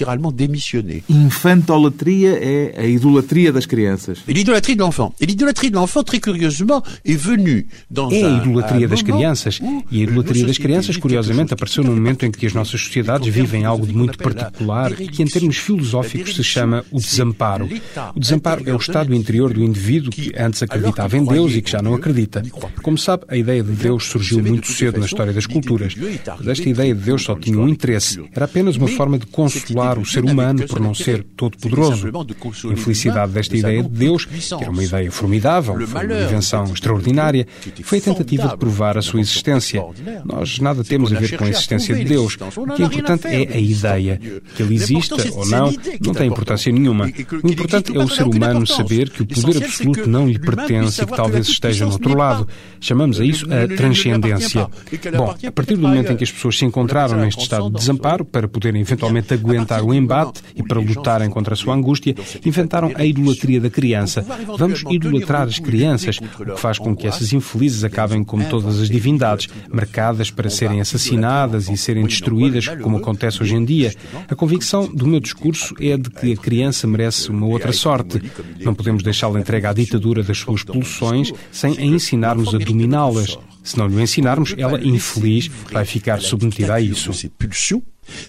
Infantolatria 1.10 2.32
é 2.42 2.74
a 2.84 2.86
idolatria 2.86 3.52
das 3.52 3.66
crianças. 3.66 4.20
Et 4.28 4.34
l'idolâtrie 4.34 4.76
de 4.76 4.82
l'enfant. 4.82 5.14
Et 5.20 5.26
l'idolâtrie 5.26 5.70
de 5.72 5.76
l'enfant, 5.76 6.04
très 6.04 6.20
curieusement, 6.20 6.82
est 7.04 7.16
venue 7.18 7.66
dans 7.90 8.10
É 8.12 8.24
a 8.24 8.38
idolatria 8.38 8.88
das 8.88 9.02
crianças. 9.02 9.60
E 9.92 10.00
a 10.02 10.04
idolatria 10.04 10.46
das 10.46 10.58
crianças, 10.58 10.96
curiosamente, 10.98 11.54
apareceu 11.54 11.73
chose 11.74 11.88
num 11.88 11.96
momento 11.96 12.26
em 12.26 12.32
que 12.32 12.46
as 12.46 12.54
nossas 12.54 12.82
sociedades 12.82 13.28
vivem 13.34 13.66
algo 13.66 13.88
de 13.88 13.94
muito 13.94 14.18
particular 14.18 14.92
e 15.00 15.08
que, 15.08 15.24
em 15.24 15.26
termos 15.26 15.58
filosóficos, 15.58 16.36
se 16.36 16.44
chama 16.44 16.86
o 16.92 17.00
desamparo. 17.00 17.68
O 18.16 18.20
desamparo 18.20 18.64
é 18.70 18.74
o 18.74 18.78
estado 18.78 19.14
interior 19.14 19.54
do 19.54 19.64
indivíduo 19.64 20.12
que 20.12 20.32
antes 20.38 20.62
acreditava 20.62 21.18
em 21.18 21.26
Deus 21.26 21.54
e 21.54 21.62
que 21.62 21.72
já 21.72 21.82
não 21.82 21.96
acredita. 21.96 22.44
Como 22.82 22.98
sabe, 22.98 23.24
a 23.28 23.36
ideia 23.36 23.64
de 23.64 23.72
Deus 23.72 24.06
surgiu 24.06 24.42
muito 24.44 24.72
cedo 24.72 25.00
na 25.00 25.06
história 25.06 25.34
das 25.34 25.46
culturas. 25.46 25.96
Mas 26.38 26.48
esta 26.48 26.70
ideia 26.70 26.94
de 26.94 27.02
Deus 27.02 27.24
só 27.24 27.36
tinha 27.36 27.58
um 27.58 27.68
interesse. 27.68 28.24
Era 28.34 28.46
apenas 28.46 28.76
uma 28.76 28.88
forma 28.88 29.18
de 29.18 29.26
consolar 29.26 29.98
o 29.98 30.06
ser 30.06 30.24
humano 30.24 30.68
por 30.68 30.80
não 30.80 30.94
ser 30.94 31.24
todo-poderoso. 31.36 32.08
A 32.08 32.74
infelicidade 32.74 33.32
desta 33.32 33.58
ideia 33.58 33.82
de 33.82 33.90
Deus, 33.90 34.26
que 34.26 34.54
era 34.64 34.72
uma 34.72 34.84
ideia 34.84 35.12
formidável, 35.12 35.88
foi 35.88 36.06
uma 36.06 36.22
invenção 36.22 36.66
extraordinária, 36.66 37.48
foi 37.84 37.98
a 37.98 38.02
tentativa 38.02 38.48
de 38.50 38.58
provar 38.58 38.98
a 38.98 39.02
sua 39.02 39.20
existência. 39.20 39.84
Nós 40.26 40.60
nada 40.60 40.84
temos 40.84 41.12
a 41.12 41.20
ver 41.20 41.38
com 41.38 41.46
a 41.46 41.50
existência 41.64 41.96
de 41.96 42.04
Deus. 42.04 42.38
O 42.56 42.76
que 42.76 42.84
é 42.84 42.86
importante 42.86 43.28
é 43.28 43.56
a 43.56 43.60
ideia. 43.60 44.20
Que 44.56 44.64
ele 44.64 44.76
exista 44.76 45.16
ou 45.34 45.48
não, 45.48 45.74
não 46.02 46.14
tem 46.14 46.28
importância 46.28 46.72
nenhuma. 46.72 47.06
O 47.44 47.48
importante 47.48 47.96
é 47.96 48.00
o 48.00 48.10
ser 48.10 48.24
humano 48.24 48.68
saber 48.68 49.10
que 49.10 49.24
o 49.24 49.26
poder 49.26 49.64
absoluto 49.64 50.10
não 50.10 50.28
lhe 50.28 50.40
pertence 50.40 51.02
e 51.02 51.06
que 51.06 51.16
talvez 51.16 51.48
esteja 51.48 51.86
no 51.86 51.94
outro 51.94 52.16
lado. 52.18 52.48
Chamamos 52.80 53.20
a 53.20 53.26
isso 53.26 53.46
a 53.52 53.68
transcendência. 53.76 54.68
Bom, 55.16 55.36
a 55.46 55.52
partir 55.52 55.76
do 55.76 55.82
momento 55.82 56.12
em 56.12 56.18
que 56.18 56.24
as 56.24 56.32
pessoas 56.32 56.58
se 56.58 56.66
encontraram 56.66 57.18
neste 57.18 57.42
estado 57.42 57.70
de 57.70 57.78
desamparo, 57.78 58.26
para 58.26 58.48
poderem 58.48 58.82
eventualmente 58.82 59.34
aguentar 59.34 59.84
o 59.84 59.94
embate 59.94 60.42
e 60.56 60.64
para 60.64 60.80
lutarem 60.80 61.30
contra 61.30 61.54
a 61.54 61.58
sua 61.58 61.74
angústia, 61.74 62.16
inventaram 62.46 62.92
a 62.96 63.06
idolatria 63.06 63.60
da 63.60 63.70
criança. 63.70 64.26
Vamos 64.58 64.84
idolatrar 64.90 65.48
as 65.48 65.60
crianças, 65.60 66.18
o 66.18 66.54
que 66.54 66.60
faz 66.60 66.78
com 66.78 66.96
que 66.96 67.08
essas 67.08 67.34
infelizes 67.34 67.84
acabem 67.84 68.24
como 68.24 68.44
todas 68.46 68.80
as 68.80 68.90
divindades, 68.90 69.48
marcadas 69.70 70.30
para 70.30 70.50
serem 70.50 70.82
assassinadas 70.82 71.53
e 71.70 71.78
serem 71.78 72.06
destruídas, 72.06 72.68
como 72.82 72.98
acontece 72.98 73.42
hoje 73.42 73.56
em 73.56 73.64
dia. 73.64 73.94
A 74.30 74.36
convicção 74.36 74.88
do 74.88 75.08
meu 75.08 75.20
discurso 75.20 75.76
é 75.80 75.98
de 75.98 76.10
que 76.10 76.34
a 76.34 76.38
criança 76.38 76.88
merece 76.88 77.30
uma 77.30 77.46
outra 77.46 77.72
sorte. 77.72 78.22
Não 78.60 78.74
podemos 78.74 79.04
deixá-la 79.04 79.40
entregue 79.40 79.68
à 79.68 79.74
ditadura 79.74 80.24
das 80.24 80.38
suas 80.38 80.64
pulsões 80.64 81.32
sem 81.52 81.78
a 81.78 81.82
ensinarmos 81.82 82.54
a 82.54 82.58
dominá-las. 82.58 83.38
Se 83.64 83.78
não 83.78 83.88
lhe 83.88 84.02
ensinarmos, 84.02 84.54
ela, 84.58 84.84
infeliz, 84.84 85.50
vai 85.72 85.86
ficar 85.86 86.20
submetida 86.22 86.76
a 86.76 86.82
isso. 86.82 87.12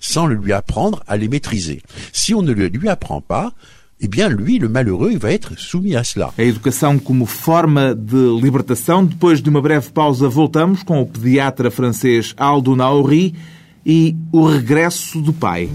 Sans 0.01 0.27
lui 0.27 0.53
apprendre 0.53 1.03
à 1.05 1.17
les 1.17 1.29
maîtriser. 1.29 1.83
Si 2.13 2.33
on 2.33 2.43
ne 2.43 2.53
lui 2.53 2.89
apprend 2.89 3.21
pas, 3.21 3.53
eh 4.05 4.09
bien, 4.09 4.29
lui, 4.29 4.59
le 4.59 4.69
malheureux, 4.69 5.13
il 5.13 5.19
va 5.19 5.33
être 5.33 5.59
soumis 5.59 5.97
à 5.97 6.05
cela. 6.05 6.31
A 6.37 6.43
educação 6.43 6.99
como 6.99 7.25
forma 7.25 7.95
de 7.95 8.39
libertação. 8.39 9.05
Depois 9.05 9.41
de 9.41 9.49
uma 9.49 9.63
breve 9.63 9.91
pausa, 9.91 10.29
voltamos 10.29 10.83
com 10.83 11.01
o 11.01 11.07
pediatra 11.07 11.71
francês 11.71 12.35
Aldo 12.37 12.77
Naori 12.77 13.35
e 13.85 14.15
o 14.31 14.47
regresso 14.47 15.23
do 15.23 15.33
pai. 15.33 15.71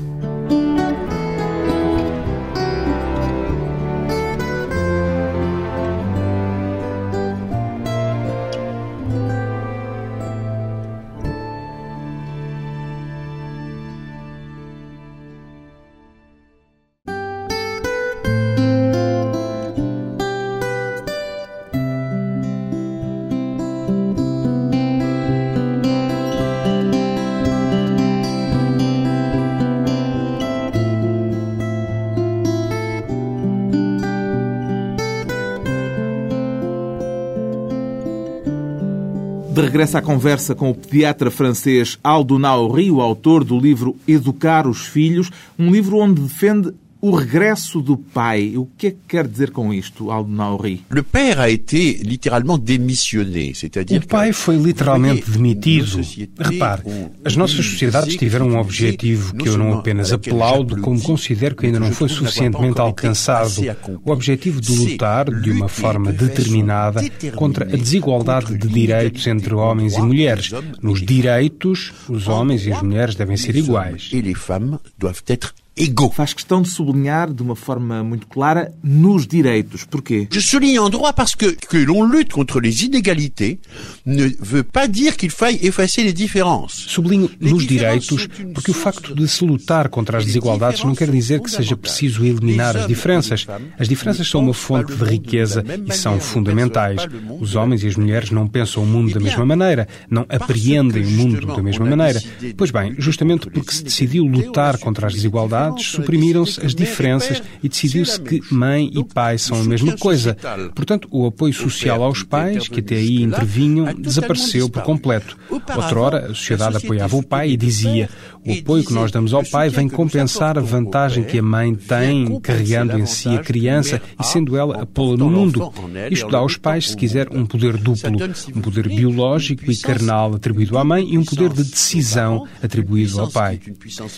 De 39.70 39.74
regresso 39.74 40.00
à 40.00 40.02
conversa 40.02 40.56
com 40.56 40.72
o 40.72 40.74
pediatra 40.74 41.30
francês 41.30 42.00
Aldo 42.04 42.40
Naori, 42.40 42.90
o 42.90 43.02
autor 43.02 43.44
do 43.44 43.60
livro 43.60 43.96
Educar 44.08 44.68
os 44.68 44.88
Filhos, 44.88 45.30
um 45.60 45.72
livro 45.72 45.98
onde 45.98 46.24
defende 46.24 46.74
o 47.02 47.16
regresso 47.16 47.82
do 47.82 47.98
pai. 47.98 48.58
O 48.58 48.66
que 48.78 48.88
é 48.88 48.92
que 48.92 48.98
quer 49.08 49.28
dizer 49.28 49.52
com 49.52 49.74
isto, 49.74 50.12
Aldo 50.12 50.32
Naori? 50.32 50.84
Le 50.92 51.04
père 51.04 51.40
a 51.40 51.50
été 51.50 51.94
littéralement 52.04 52.58
démissionné, 52.58 53.54
c'est-à-dire 53.54 54.02
O 54.04 54.08
pai 54.08 54.34
foi 54.34 54.58
literalmente 54.58 55.30
demitido. 55.30 56.02
Repare, 56.38 56.84
as 57.24 57.36
nossas 57.36 57.66
sociedades 57.66 58.16
tiveram 58.16 58.50
um 58.50 58.58
objetivo 58.58 59.36
que 59.36 59.48
eu 59.48 59.58
não 59.58 59.74
apenas 59.74 60.12
aplaudo, 60.12 60.82
como 60.82 61.02
considero 61.02 61.56
que 61.56 61.66
ainda 61.66 61.80
não 61.80 61.92
foi 61.92 62.10
suficientemente 62.10 62.80
alcançado. 62.80 63.62
O 64.04 64.12
objetivo 64.12 64.60
de 64.60 64.76
lutar 64.76 65.30
de 65.30 65.52
uma 65.52 65.68
forma 65.68 66.12
determinada 66.12 67.02
contra 67.36 67.66
a 67.66 67.78
desigualdade 67.78 68.58
de 68.58 68.68
direitos 68.68 69.26
entre 69.28 69.54
homens 69.54 69.96
e 69.96 70.02
mulheres. 70.02 70.52
Nos 70.82 71.02
direitos, 71.02 71.94
os 72.10 72.28
homens 72.28 72.66
e 72.66 72.72
as 72.72 72.82
mulheres 72.82 73.16
devem 73.16 73.38
ser 73.38 73.56
iguais. 73.56 74.10
Et 74.12 74.22
les 74.22 74.38
femmes 74.38 74.80
doivent 74.98 75.24
être 75.28 75.54
égaux. 75.80 76.12
Faz 76.14 76.34
questão 76.34 76.62
de 76.62 76.70
sublinhar 76.70 77.34
de 77.34 77.42
uma 77.42 77.56
forma 77.56 78.04
muito 78.04 78.28
clara 78.28 78.72
nos 78.84 79.26
direitos. 79.26 79.86
Porquê? 79.86 80.28
Je 80.32 80.42
souligne 80.42 80.80
en 80.80 80.90
droit 80.90 81.14
parce 81.14 81.36
que 81.36 81.56
que 81.70 81.78
l'on 81.78 82.04
lutte 82.04 82.32
contre 82.32 82.60
les 82.60 82.84
inégalités 82.84 83.60
ne 84.06 84.28
veut 84.40 84.64
pas 84.64 84.88
dire 84.88 85.16
qu'il 85.16 85.32
faille 85.32 85.60
effacer 85.62 86.04
les 86.04 86.14
différences. 86.14 86.74
Sublinho 86.88 87.30
nos 87.40 87.66
direitos, 87.66 88.28
porque 88.54 88.72
o 88.72 88.74
facto 88.74 89.16
de 89.16 89.28
se 89.28 89.46
lutar 89.46 89.90
contra 89.90 90.18
as 90.18 90.26
desigualdades 90.26 90.84
não 90.84 90.96
quer 90.96 91.10
dizer 91.10 91.40
que 91.42 91.52
seja 91.52 91.76
preciso 91.76 92.26
eliminar 92.26 92.76
as 92.76 92.88
diferenças. 92.88 93.46
As 93.78 93.88
diferenças 93.88 94.28
são 94.28 94.42
uma 94.42 94.54
fonte 94.54 94.94
de 94.96 95.04
riqueza 95.04 95.64
e 95.86 95.94
são 95.94 96.20
fundamentais. 96.20 97.02
Os 97.40 97.56
homens 97.56 97.84
e 97.84 97.88
as 97.88 97.96
mulheres 97.96 98.32
não 98.32 98.48
pensam 98.48 98.84
o 98.84 98.86
mundo 98.86 99.14
da 99.14 99.20
mesma 99.20 99.46
maneira, 99.46 99.88
não 100.10 100.26
apreendem 100.28 101.06
o 101.06 101.12
mundo 101.12 101.46
da 101.46 101.62
mesma 101.62 101.86
maneira. 101.86 102.22
Pois 102.58 102.72
bem, 102.72 102.96
justamente 102.98 103.50
porque 103.50 103.74
se 103.74 103.84
decidiu 103.84 104.26
lutar 104.26 104.78
contra 104.78 105.08
as 105.08 105.14
desigualdades, 105.14 105.69
suprimiram-se 105.78 106.66
as 106.66 106.74
diferenças 106.74 107.42
e 107.64 107.70
decidiu-se 107.70 108.20
que 108.22 108.42
mãe 108.52 108.90
e 108.94 109.04
pai 109.04 109.38
são 109.38 109.60
a 109.60 109.64
mesma 109.64 109.98
coisa. 109.98 110.36
Portanto, 110.76 111.08
o 111.12 111.26
apoio 111.26 111.54
social 111.54 112.04
aos 112.04 112.24
pais, 112.24 112.68
que 112.68 112.80
até 112.80 112.96
aí 112.96 113.22
intervinham, 113.22 113.94
desapareceu 113.94 114.70
por 114.70 114.84
completo. 114.84 115.38
Outrora, 115.50 116.26
a 116.26 116.28
sociedade 116.30 116.78
apoiava 116.78 117.16
o 117.18 117.24
pai 117.24 117.52
e 117.52 117.58
dizia: 117.58 118.10
o 118.46 118.54
apoio 118.54 118.84
que 118.84 118.94
nós 118.94 119.12
damos 119.12 119.34
ao 119.34 119.44
pai 119.44 119.70
vem 119.70 119.90
compensar 119.90 120.58
a 120.58 120.62
vantagem 120.62 121.24
que 121.24 121.40
a 121.40 121.44
mãe 121.44 121.76
tem 121.76 122.40
carregando 122.40 122.98
em 122.98 123.06
si 123.06 123.30
a 123.30 123.40
criança 123.40 124.02
e 124.20 124.24
sendo 124.24 124.56
ela 124.56 124.82
a 124.82 124.86
pô-la 124.86 125.18
no 125.18 125.30
mundo. 125.30 125.72
Isto 126.10 126.30
dá 126.30 126.38
aos 126.40 126.58
pais, 126.58 126.90
se 126.90 126.98
quiser, 126.98 127.28
um 127.32 127.46
poder 127.46 127.78
duplo: 127.78 128.18
um 128.56 128.62
poder 128.62 128.88
biológico 128.88 129.70
e 129.70 129.78
carnal 129.78 130.36
atribuído 130.36 130.78
à 130.78 130.84
mãe 130.84 131.14
e 131.14 131.18
um 131.18 131.24
poder 131.24 131.50
de 131.50 131.64
decisão 131.64 132.48
atribuído 132.62 133.20
ao 133.20 133.30
pai. 133.30 133.60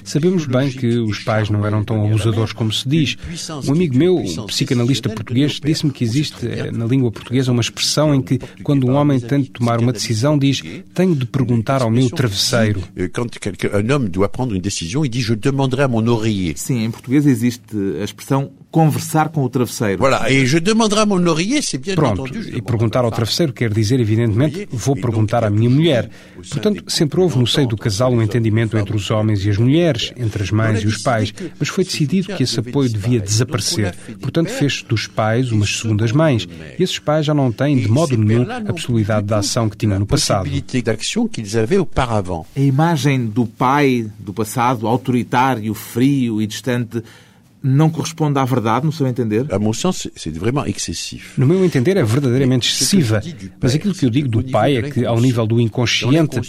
Sabemos 0.03 0.45
bem 0.45 0.69
que 0.69 0.99
os 0.99 1.19
pais 1.19 1.40
pais 1.41 1.49
não 1.49 1.65
eram 1.65 1.83
tão 1.83 2.05
abusadores 2.05 2.53
como 2.53 2.71
se 2.71 2.87
diz. 2.87 3.17
Um 3.67 3.71
amigo 3.71 3.97
meu, 3.97 4.17
um 4.17 4.45
psicanalista 4.45 5.09
português, 5.09 5.59
disse-me 5.63 5.91
que 5.91 6.03
existe 6.03 6.47
eh, 6.47 6.71
na 6.71 6.85
língua 6.85 7.11
portuguesa 7.11 7.51
uma 7.51 7.61
expressão 7.61 8.13
em 8.13 8.21
que, 8.21 8.39
quando 8.63 8.87
um 8.87 8.93
homem 8.93 9.19
tem 9.19 9.41
de 9.41 9.49
tomar 9.49 9.79
uma 9.79 9.91
decisão, 9.91 10.37
diz: 10.37 10.61
Tenho 10.93 11.15
de 11.15 11.25
perguntar 11.25 11.81
ao 11.81 11.89
meu 11.89 12.09
travesseiro. 12.09 12.81
Quand 13.13 13.29
un 13.73 13.93
homme 13.93 14.09
doit 14.09 14.29
prendre 14.29 14.55
une 14.55 14.61
décision, 14.61 15.03
il 15.03 15.09
dit 15.09 15.21
Je 15.21 15.33
demanderai 15.33 15.87
mon 15.87 16.07
oreiller. 16.07 16.53
Sim, 16.57 16.83
em 16.83 16.91
português 16.91 17.25
existe 17.25 17.75
a 17.99 18.03
expressão 18.03 18.51
conversar 18.71 19.29
com 19.29 19.43
o 19.43 19.49
travesseiro. 19.49 19.99
Voilà, 19.99 20.31
et 20.31 20.45
je 20.45 20.57
demanderai 20.57 21.01
à 21.01 21.05
mon 21.05 21.25
oreiller, 21.27 21.61
c'est 21.61 21.77
bien 21.77 21.93
Pronto, 21.93 22.21
entendu. 22.21 22.57
e 22.57 22.61
perguntar 22.61 23.03
ao 23.03 23.11
travesseiro 23.11 23.51
quer 23.51 23.71
dizer, 23.71 23.99
evidentemente, 23.99 24.67
vou 24.71 24.95
perguntar 24.95 25.43
à 25.43 25.49
minha 25.49 25.69
mulher. 25.69 26.09
Portanto, 26.49 26.83
sempre 26.87 27.19
houve 27.19 27.37
no 27.37 27.45
seio 27.45 27.67
do 27.67 27.75
casal 27.75 28.13
um 28.13 28.21
entendimento 28.21 28.77
entre 28.77 28.95
os 28.95 29.11
homens 29.11 29.45
e 29.45 29.49
as 29.49 29.57
mulheres, 29.57 30.13
entre 30.15 30.43
as 30.43 30.51
mães 30.51 30.81
e 30.81 30.87
os 30.87 30.97
pais, 30.97 31.30
mas 31.59 31.69
foi 31.69 31.83
decidido 31.83 32.35
que 32.35 32.43
esse 32.43 32.59
apoio 32.59 32.89
devia 32.89 33.19
desaparecer. 33.19 33.95
Portanto, 34.19 34.49
fez 34.49 34.83
dos 34.83 35.07
pais 35.07 35.51
umas 35.51 35.77
segundas 35.77 36.11
mães. 36.11 36.47
E 36.77 36.83
esses 36.83 36.99
pais 36.99 37.25
já 37.25 37.33
não 37.33 37.51
têm, 37.51 37.77
de 37.77 37.87
modo 37.87 38.17
nenhum, 38.17 38.45
a 38.51 38.73
possibilidade 38.73 39.27
da 39.27 39.39
ação 39.39 39.69
que 39.69 39.77
tinham 39.77 39.99
no 39.99 40.05
passado. 40.05 40.49
A 42.55 42.59
imagem 42.59 43.25
do 43.25 43.45
pai 43.45 44.09
do 44.19 44.33
passado, 44.33 44.87
autoritário, 44.87 45.73
frio 45.73 46.41
e 46.41 46.47
distante, 46.47 47.03
não 47.63 47.89
corresponde 47.89 48.39
à 48.39 48.45
verdade, 48.45 48.85
no 48.85 48.91
seu 48.91 49.07
entender? 49.07 49.45
À 49.53 49.59
mon 49.59 49.73
sens, 49.73 50.07
vraiment 50.33 50.65
excessif. 50.65 51.39
No 51.39 51.45
meu 51.45 51.63
entender, 51.63 51.97
é 51.97 52.03
verdadeiramente 52.03 52.69
excessiva. 52.69 53.21
Mas 53.61 53.75
aquilo 53.75 53.93
que 53.93 54.05
eu 54.05 54.09
digo 54.09 54.27
do 54.27 54.43
pai 54.43 54.77
é 54.77 54.81
que, 54.89 55.05
ao 55.05 55.19
nível 55.19 55.45
do 55.45 55.59
inconsciente, 55.59 56.41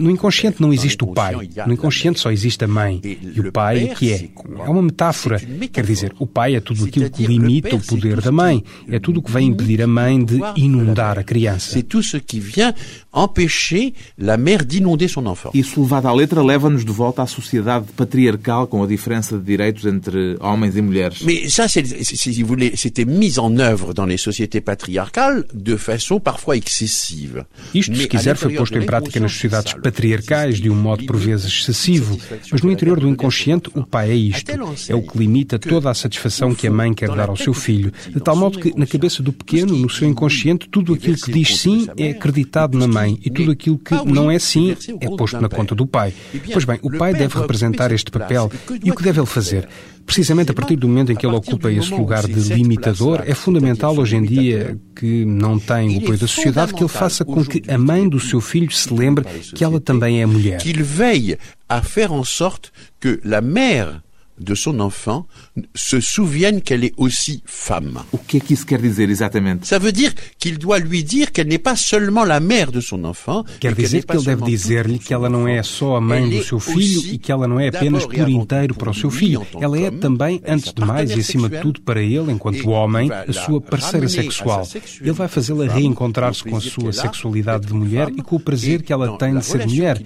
no 0.00 0.10
inconsciente 0.10 0.60
não 0.60 0.72
existe 0.72 1.02
o 1.04 1.08
pai. 1.08 1.48
No 1.66 1.72
inconsciente 1.72 2.20
só 2.20 2.30
existe 2.30 2.64
a 2.64 2.68
mãe. 2.68 3.00
E 3.02 3.40
o 3.40 3.52
pai, 3.52 3.94
que 3.96 4.12
é? 4.12 4.28
É 4.64 4.68
uma 4.68 4.82
metáfora. 4.82 5.40
Quer 5.72 5.84
dizer, 5.84 6.14
o 6.18 6.26
pai 6.26 6.54
é 6.54 6.60
tudo 6.60 6.84
aquilo 6.84 7.08
que 7.10 7.26
limita 7.26 7.74
o 7.74 7.80
poder 7.80 8.20
da 8.20 8.32
mãe. 8.32 8.62
É 8.88 8.98
tudo 8.98 9.20
o 9.20 9.22
que 9.22 9.30
vai 9.30 9.42
impedir 9.42 9.82
a 9.82 9.86
mãe 9.86 10.22
de 10.22 10.40
inundar 10.56 11.18
a 11.18 11.24
criança. 11.24 11.72
C'est 11.72 11.82
tout 11.82 12.02
ce 12.02 12.18
qui 12.18 12.40
vient 12.40 12.74
empêcher 13.12 13.94
la 14.18 14.36
mère 14.36 14.64
d'inonder 14.64 15.08
son 15.08 15.26
enfant. 15.26 15.50
Isso, 15.54 15.80
levado 15.80 16.06
à 16.06 16.14
letra, 16.14 16.42
leva-nos 16.42 16.84
de 16.84 16.92
volta 16.92 17.22
à 17.22 17.26
sociedade 17.26 17.86
patriarcal 17.96 18.66
com 18.66 18.82
a 18.82 18.86
diferença 18.86 19.38
de 19.38 19.44
direitos 19.44 19.86
entre 19.86 20.25
homens 20.40 20.76
e 20.76 20.82
mulheres. 20.82 21.22
Mais 21.22 21.48
ça, 21.48 21.68
c'est, 21.68 21.84
si 21.84 22.42
vous 22.42 22.48
voulez, 22.48 22.72
c'était 22.76 23.04
mis 23.04 23.38
en 23.38 23.58
œuvre 23.58 23.94
dans 23.94 24.06
les 24.06 24.16
sociétés 24.16 24.60
patriarcales 24.60 25.44
de 25.52 25.76
façon 25.76 26.20
parfois 26.20 26.56
excessive. 26.56 27.44
Isto, 27.74 27.94
se 27.94 28.04
à 28.04 28.08
quiser, 28.08 28.36
foi 28.36 28.54
posto 28.54 28.78
em 28.78 28.86
prática 28.86 29.20
nas 29.20 29.32
sociedades 29.32 29.74
patriarcais 29.74 30.60
de 30.60 30.70
um 30.70 30.74
modo 30.74 31.04
por 31.06 31.16
vezes 31.16 31.46
excessivo. 31.46 32.18
Mas 32.50 32.62
no 32.62 32.70
interior 32.70 33.00
do 33.00 33.08
inconsciente, 33.08 33.70
o 33.74 33.84
pai 33.84 34.10
é 34.10 34.14
isto. 34.14 34.50
É 34.88 34.94
o 34.94 35.02
que 35.02 35.18
limita 35.18 35.58
toda 35.58 35.90
a 35.90 35.94
satisfação 35.94 36.54
que 36.54 36.66
a 36.66 36.70
mãe 36.70 36.92
quer 36.94 37.10
dar 37.10 37.28
ao 37.28 37.36
seu 37.36 37.54
filho. 37.54 37.92
De 38.08 38.20
tal 38.20 38.36
modo 38.36 38.58
que, 38.58 38.78
na 38.78 38.86
cabeça 38.86 39.22
do 39.22 39.32
pequeno, 39.32 39.76
no 39.76 39.90
seu 39.90 40.08
inconsciente, 40.08 40.68
tudo 40.68 40.94
aquilo 40.94 41.16
que 41.16 41.32
diz 41.32 41.58
sim 41.58 41.86
é 41.96 42.10
acreditado 42.10 42.78
na 42.78 42.86
mãe 42.86 43.18
e 43.24 43.30
tudo 43.30 43.50
aquilo 43.50 43.78
que 43.78 43.94
não 44.04 44.30
é 44.30 44.38
sim 44.38 44.76
é 45.00 45.08
posto 45.16 45.40
na 45.40 45.48
conta 45.48 45.74
do 45.74 45.86
pai. 45.86 46.12
Pois 46.52 46.64
bem, 46.64 46.78
o 46.82 46.90
pai 46.90 47.12
deve 47.12 47.38
representar 47.38 47.92
este 47.92 48.10
papel. 48.10 48.50
E 48.82 48.90
o 48.90 48.94
que 48.94 49.02
deve 49.02 49.20
ele 49.20 49.26
fazer? 49.26 49.68
Precisamente 50.06 50.52
a 50.52 50.54
partir 50.54 50.76
do 50.76 50.88
momento 50.88 51.10
em 51.10 51.16
que 51.16 51.26
ele 51.26 51.34
ocupa 51.34 51.70
esse 51.70 51.92
lugar 51.92 52.26
de 52.26 52.54
limitador, 52.54 53.22
é 53.26 53.34
fundamental 53.34 53.98
hoje 53.98 54.16
em 54.16 54.22
dia, 54.22 54.78
que 54.94 55.24
não 55.24 55.58
tem 55.58 55.96
o 55.96 55.98
apoio 55.98 56.18
da 56.18 56.28
sociedade, 56.28 56.72
que 56.72 56.82
ele 56.82 56.88
faça 56.88 57.24
com 57.24 57.44
que 57.44 57.62
a 57.68 57.76
mãe 57.76 58.08
do 58.08 58.20
seu 58.20 58.40
filho 58.40 58.70
se 58.70 58.92
lembre 58.94 59.24
que 59.54 59.64
ela 59.64 59.80
também 59.80 60.22
é 60.22 60.26
mulher. 60.26 60.58
qu'il 60.58 60.82
veille 60.82 61.36
à 61.68 61.82
faire 61.82 62.12
en 62.12 62.24
sorte 62.24 62.70
que 63.00 63.20
la 63.24 63.40
mère 63.40 64.05
de 64.38 64.54
son 64.54 64.80
enfant 64.80 65.26
se 65.74 66.00
souvienne 66.00 66.60
qu'elle 66.60 66.84
est 66.84 66.94
aussi 66.96 67.42
femme. 67.46 68.00
O 68.12 68.18
que 68.18 68.38
é 68.38 68.40
que 68.40 68.54
isso 68.54 68.66
quer 68.66 68.80
dizer 68.80 69.08
exatamente? 69.10 69.66
Ça 69.66 69.78
veut 69.78 69.92
dire 69.92 70.12
qu'il 70.38 70.58
doit 70.58 70.78
lui 70.78 71.04
dire 71.04 71.32
qu'elle 71.32 71.48
n'est 71.48 71.62
pas 71.62 71.76
seulement 71.76 72.24
la 72.24 72.40
mère 72.40 72.72
de 72.72 72.80
son 72.80 73.04
enfant. 73.04 73.44
Quer 73.60 73.74
dizer 73.74 73.98
n'est 73.98 74.02
que 74.02 74.06
pas 74.06 74.14
ele 74.14 74.24
deve 74.24 74.42
dizer-lhe 74.44 74.98
que 74.98 75.12
ela 75.14 75.28
não 75.28 75.48
é 75.48 75.62
só 75.62 75.96
a 75.96 76.00
mãe 76.00 76.22
Elle 76.22 76.30
do 76.30 76.36
est 76.36 76.48
seu 76.48 76.60
filho 76.60 77.00
aussi 77.00 77.14
e 77.14 77.18
que 77.18 77.32
ela 77.32 77.46
não 77.48 77.58
é 77.58 77.68
apenas 77.68 78.06
por 78.06 78.28
inteiro 78.28 78.74
tout 78.74 78.78
para 78.78 78.90
o 78.90 78.94
seu 78.94 79.10
lui, 79.10 79.18
filho. 79.18 79.40
en 79.42 79.44
tant 79.44 79.62
Ela 79.62 79.78
é 79.78 79.90
qu'homme, 79.90 80.00
também, 80.00 80.40
sa 80.44 80.52
antes 80.52 80.72
de 80.72 80.84
mais 80.84 81.10
e 81.10 81.20
acima 81.20 81.48
de 81.48 81.60
tudo, 81.60 81.80
para 81.80 82.02
ele, 82.02 82.30
enquanto 82.32 82.68
homem, 82.68 83.08
va 83.08 83.22
a 83.22 83.32
sua 83.32 83.60
parceira 83.60 84.08
sexual. 84.08 84.64
sa 84.64 84.72
sexualité 84.72 85.04
Ele 85.04 85.12
vai 85.12 85.28
fazê-la 85.28 85.66
femme, 85.66 85.80
reencontrar-se 85.80 86.42
com 86.42 86.56
a 86.56 86.60
plaisir 86.60 86.70
sua 86.70 86.92
sexualidade 86.92 87.66
de 87.66 87.74
mulher 87.74 88.06
femme, 88.06 88.20
e 88.20 88.22
com 88.22 88.36
o 88.36 88.40
prazer 88.40 88.80
et 88.80 88.82
que 88.82 88.92
ela 88.92 89.16
tem 89.18 89.36
de 89.36 89.44
ser 89.44 89.66
mulher. 89.66 90.02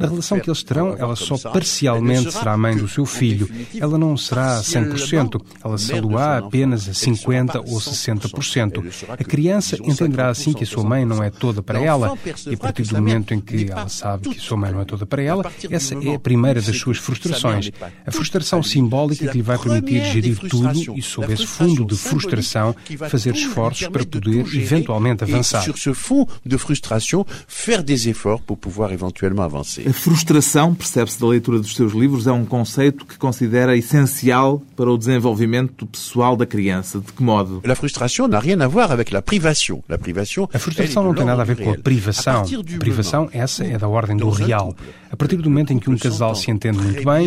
Na 0.00 0.08
relação 0.08 0.40
que 0.40 0.48
eles 0.48 0.62
terão, 0.62 0.96
ela 0.98 1.14
só 1.14 1.36
parcialmente 1.50 2.32
será 2.32 2.56
mãe 2.56 2.76
do 2.76 2.88
seu 2.88 3.04
filho. 3.06 3.48
Ela 3.78 3.98
não 3.98 4.16
será 4.16 4.58
a 4.58 4.62
100%. 4.62 5.40
Ela 5.62 5.78
son 5.78 6.18
apenas 6.18 6.88
a 6.88 7.10
enfant. 7.10 7.30
Elle 7.30 7.46
50% 7.50 7.52
sera 7.52 7.60
ou 7.60 7.80
pas 7.80 7.84
60%. 7.84 8.78
Elle 8.78 8.92
sera 8.92 9.14
A 9.14 9.24
criança 9.24 9.76
entenderá 9.82 10.28
assim 10.28 10.52
que 10.52 10.64
a 10.64 10.66
sua 10.66 10.84
mãe 10.84 11.04
não 11.04 11.22
é 11.22 11.30
toda 11.30 11.62
para 11.62 11.80
ela. 11.80 12.16
E 12.46 12.54
a 12.54 12.56
partir 12.56 12.84
do 12.84 12.94
momento 12.96 13.34
em 13.34 13.40
que 13.40 13.70
ela 13.70 13.88
sabe 13.88 14.30
que 14.30 14.38
a 14.38 14.40
sua 14.40 14.56
mãe 14.56 14.72
não 14.72 14.80
é 14.80 14.84
toda 14.84 15.06
para 15.06 15.22
ela, 15.22 15.50
essa 15.70 15.94
é 15.94 16.14
a 16.14 16.18
primeira 16.18 16.60
das 16.60 16.76
suas 16.76 16.98
frustrações. 16.98 17.70
A 18.06 18.10
frustração 18.10 18.62
simbólica 18.62 19.26
que 19.28 19.36
lhe 19.36 19.42
vai 19.42 19.58
permitir 19.58 20.04
gerir 20.04 20.38
tudo 20.38 20.98
e, 20.98 21.02
sob 21.02 21.32
esse 21.32 21.46
fundo 21.46 21.84
de 21.84 21.96
frustração, 21.96 22.74
fazer 23.08 23.34
esforços 23.34 23.88
para 23.88 24.04
poder 24.04 24.46
eventualmente 24.54 25.24
avançar. 25.24 25.62
sur 25.70 25.76
ce 25.76 25.94
fond 25.94 26.26
de 26.44 26.58
frustration, 26.58 27.24
faire 27.46 27.82
des 27.82 28.08
efforts 28.08 28.42
pour 28.46 28.58
pouvoir 28.58 28.92
éventuellement 28.92 29.42
avancer. 29.42 29.89
A 29.90 29.92
frustração, 29.92 30.72
percebe-se 30.72 31.20
da 31.20 31.26
leitura 31.26 31.58
dos 31.58 31.74
seus 31.74 31.92
livros, 31.92 32.28
é 32.28 32.30
um 32.30 32.44
conceito 32.44 33.04
que 33.04 33.18
considera 33.18 33.76
essencial 33.76 34.62
para 34.76 34.88
o 34.88 34.96
desenvolvimento 34.96 35.84
pessoal 35.84 36.36
da 36.36 36.46
criança. 36.46 37.00
De 37.00 37.12
que 37.12 37.20
modo? 37.20 37.60
La 37.64 37.74
frustration 37.74 38.28
n'a 38.28 38.38
rien 38.38 38.60
à 38.60 38.68
voir 38.68 38.92
avec 38.92 39.12
la 39.12 39.20
privation. 39.20 39.82
La 39.88 39.98
privation, 39.98 40.48
A 40.54 40.60
frustração 40.60 41.02
não 41.02 41.12
tem 41.12 41.24
nada 41.24 41.42
a 41.42 41.44
ver 41.44 41.56
com 41.56 41.72
a 41.72 41.76
privação. 41.76 42.44
A 42.44 42.78
privação, 42.78 43.28
essa 43.32 43.64
é 43.64 43.76
da 43.76 43.88
ordem 43.88 44.16
do 44.16 44.30
real. 44.30 44.76
A 45.10 45.16
partir 45.16 45.38
do 45.38 45.50
momento 45.50 45.72
em 45.72 45.78
que 45.80 45.90
um 45.90 45.98
casal 45.98 46.36
se 46.36 46.52
entende 46.52 46.78
muito 46.78 47.04
bem, 47.04 47.26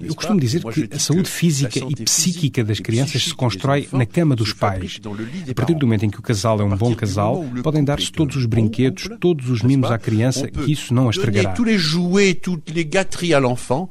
eu 0.00 0.14
costumo 0.14 0.40
dizer 0.40 0.64
que 0.64 0.88
a 0.90 0.98
saúde 0.98 1.28
física 1.28 1.78
e 1.78 2.04
psíquica 2.04 2.64
das 2.64 2.80
crianças 2.80 3.22
se 3.22 3.34
constrói 3.34 3.86
na 3.92 4.06
cama 4.06 4.34
dos 4.34 4.54
pais. 4.54 4.98
A 5.46 5.54
partir 5.54 5.74
do 5.74 5.86
momento 5.86 6.06
em 6.06 6.10
que 6.10 6.18
o 6.18 6.22
casal 6.22 6.58
é 6.58 6.64
um 6.64 6.74
bom 6.74 6.94
casal, 6.94 7.44
podem 7.62 7.84
dar-se 7.84 8.10
todos 8.10 8.34
os 8.34 8.46
brinquedos, 8.46 9.10
todos 9.20 9.50
os 9.50 9.62
mimos 9.62 9.90
à 9.90 9.98
criança, 9.98 10.48
que 10.48 10.72
isso 10.72 10.94
não 10.94 11.08
a 11.08 11.10
estragará. 11.10 11.52
Toutes 12.42 12.70
les 12.70 12.84
gâteries 12.84 13.34
à 13.34 13.40
l'enfant, 13.40 13.88